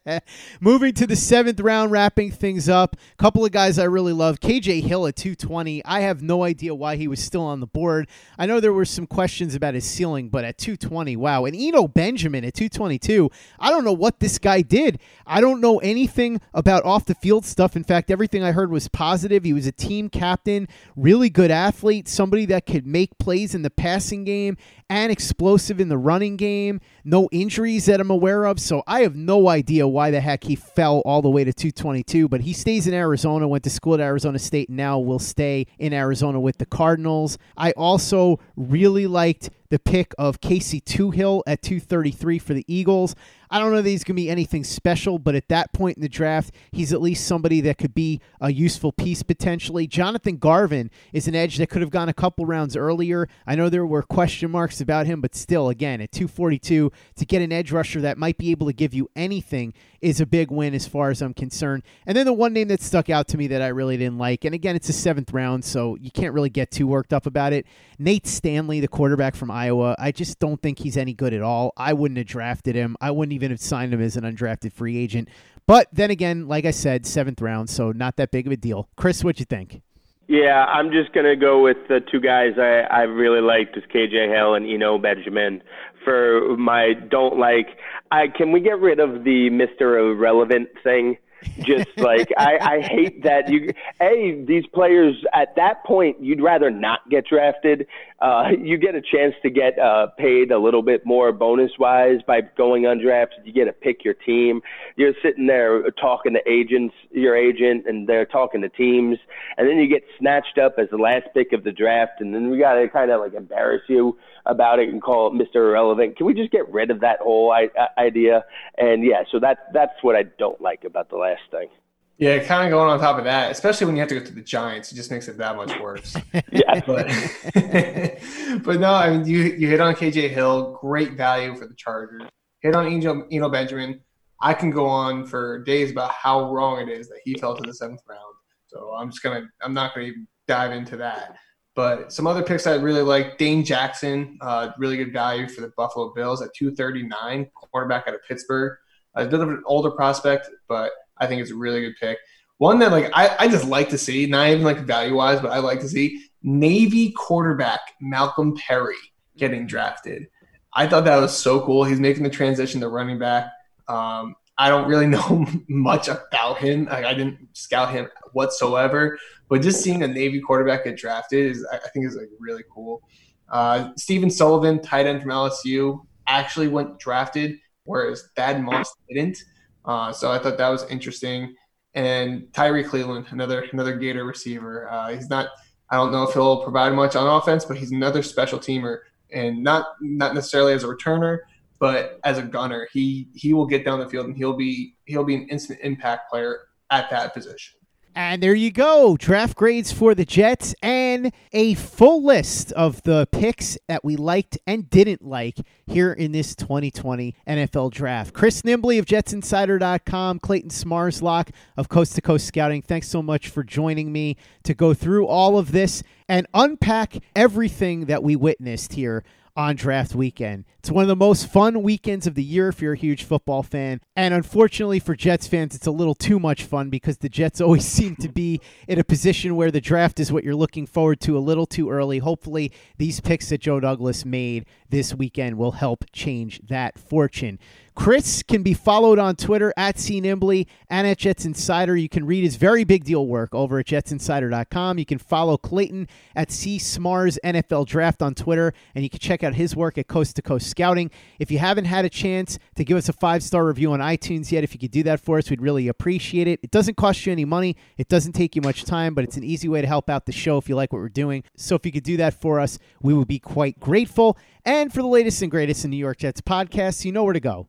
[0.60, 2.96] Moving to the seventh round, wrapping things up.
[2.96, 4.40] A couple of guys I really love.
[4.40, 5.84] KJ Hill at 220.
[5.84, 8.08] I have no idea why he was still on the board.
[8.38, 11.44] I know there were some questions about his ceiling, but at 220, wow.
[11.44, 13.30] And Eno Benjamin at 222.
[13.60, 14.98] I don't know what this guy did.
[15.26, 17.76] I don't know anything about off the field stuff.
[17.76, 19.44] In fact, everything I heard was positive.
[19.44, 20.66] He was a team captain,
[20.96, 24.56] really good athlete, somebody that could make plays in the passing game
[24.90, 26.80] and explosive in the running game.
[27.04, 28.60] No injuries that I'm aware of.
[28.60, 32.28] So I have no idea why the heck he fell all the way to 222.
[32.28, 35.66] But he stays in Arizona, went to school at Arizona State, and now will stay
[35.78, 37.38] in Arizona with the Cardinals.
[37.56, 43.16] I also really liked the pick of Casey Toohill at 233 for the Eagles.
[43.50, 46.02] I don't know that he's going to be anything special, but at that point in
[46.02, 49.86] the draft, he's at least somebody that could be a useful piece potentially.
[49.86, 53.28] Jonathan Garvin is an edge that could have gone a couple rounds earlier.
[53.48, 57.42] I know there were question marks about him, but still, again, at 242, to get
[57.42, 60.74] an edge rusher that might be able to give you anything is a big win
[60.74, 61.82] as far as I'm concerned.
[62.06, 64.44] And then the one name that stuck out to me that I really didn't like,
[64.44, 67.52] and again, it's a seventh round, so you can't really get too worked up about
[67.52, 67.66] it.
[67.98, 71.72] Nate Stanley, the quarterback from Iowa, I just don't think he's any good at all.
[71.76, 72.96] I wouldn't have drafted him.
[73.00, 75.28] I wouldn't even have signed him as an undrafted free agent.
[75.66, 78.88] But then again, like I said, seventh round, so not that big of a deal.
[78.96, 79.80] Chris, what'd you think?
[80.26, 84.34] Yeah, I'm just gonna go with the two guys I, I really liked is KJ
[84.34, 85.62] Hill and Eno Benjamin.
[86.02, 87.78] For my don't like,
[88.10, 91.18] I can we get rid of the Mister Irrelevant thing?
[91.60, 96.70] just like I, I hate that you a these players at that point you'd rather
[96.70, 97.86] not get drafted
[98.20, 102.20] uh, you get a chance to get uh, paid a little bit more bonus wise
[102.26, 104.60] by going undrafted you get to pick your team
[104.96, 109.18] you're sitting there talking to agents your agent and they're talking to teams
[109.56, 112.50] and then you get snatched up as the last pick of the draft and then
[112.50, 115.56] we got to kind of like embarrass you about it and call it Mr.
[115.56, 116.16] Irrelevant.
[116.16, 118.44] Can we just get rid of that whole I- idea?
[118.76, 121.68] And yeah, so that that's what I don't like about the last thing.
[122.16, 124.32] Yeah, kind of going on top of that, especially when you have to go to
[124.32, 126.16] the Giants, it just makes it that much worse.
[126.52, 127.08] yeah, but
[128.62, 132.22] but no, I mean you you hit on KJ Hill, great value for the Chargers.
[132.60, 134.00] Hit on Angel Eno Benjamin.
[134.40, 137.62] I can go on for days about how wrong it is that he fell to
[137.62, 138.34] the seventh round.
[138.66, 141.36] So I'm just gonna I'm not gonna even dive into that.
[141.74, 145.72] But some other picks I really like Dane Jackson, uh, really good value for the
[145.76, 148.78] Buffalo Bills at 239, quarterback out of Pittsburgh.
[149.16, 152.18] A bit of an older prospect, but I think it's a really good pick.
[152.58, 155.52] one that like I, I just like to see, not even like value wise, but
[155.52, 158.96] I like to see Navy quarterback Malcolm Perry
[159.36, 160.28] getting drafted.
[160.72, 161.84] I thought that was so cool.
[161.84, 163.50] He's making the transition to running back.
[163.88, 166.88] Um, I don't really know much about him.
[166.90, 171.78] I didn't scout him whatsoever, but just seeing a Navy quarterback get drafted is, I
[171.92, 173.02] think, is like really cool.
[173.48, 179.38] Uh, Stephen Sullivan, tight end from LSU, actually went drafted, whereas Thad Moss didn't.
[179.84, 181.54] Uh, so I thought that was interesting.
[181.94, 184.90] And Tyrie Cleveland, another another Gator receiver.
[184.90, 185.48] Uh, he's not.
[185.90, 189.62] I don't know if he'll provide much on offense, but he's another special teamer, and
[189.62, 191.40] not not necessarily as a returner,
[191.78, 192.88] but as a gunner.
[192.92, 196.30] He he will get down the field and he'll be he'll be an instant impact
[196.30, 196.60] player
[196.90, 197.76] at that position.
[198.16, 199.16] And there you go.
[199.16, 204.56] Draft grades for the Jets and a full list of the picks that we liked
[204.68, 205.58] and didn't like
[205.88, 208.32] here in this 2020 NFL draft.
[208.32, 212.82] Chris Nimbley of JetsInsider.com, Clayton Smarslock of Coast to Coast Scouting.
[212.82, 218.04] Thanks so much for joining me to go through all of this and unpack everything
[218.04, 219.24] that we witnessed here
[219.56, 220.64] on draft weekend.
[220.78, 223.62] It's one of the most fun weekends of the year if you're a huge football
[223.62, 224.00] fan.
[224.16, 227.84] And unfortunately for Jets fans, it's a little too much fun because the Jets always
[227.86, 231.38] seem to be in a position where the draft is what you're looking forward to
[231.38, 232.18] a little too early.
[232.18, 237.58] Hopefully, these picks that Joe Douglas made this weekend will help change that fortune.
[237.94, 241.96] Chris can be followed on Twitter at CNimbly and at Jets Insider.
[241.96, 244.98] You can read his very big deal work over at jetsinsider.com.
[244.98, 249.44] You can follow Clayton at C Smars NFL Draft on Twitter, and you can check
[249.44, 251.10] out his work at Coast to Coast Scouting.
[251.38, 254.50] If you haven't had a chance to give us a five star review on iTunes
[254.50, 256.60] yet, if you could do that for us, we'd really appreciate it.
[256.62, 259.44] It doesn't cost you any money, it doesn't take you much time, but it's an
[259.44, 261.44] easy way to help out the show if you like what we're doing.
[261.56, 264.36] So if you could do that for us, we would be quite grateful.
[264.66, 267.40] And for the latest and greatest in New York Jets podcasts, you know where to
[267.40, 267.68] go.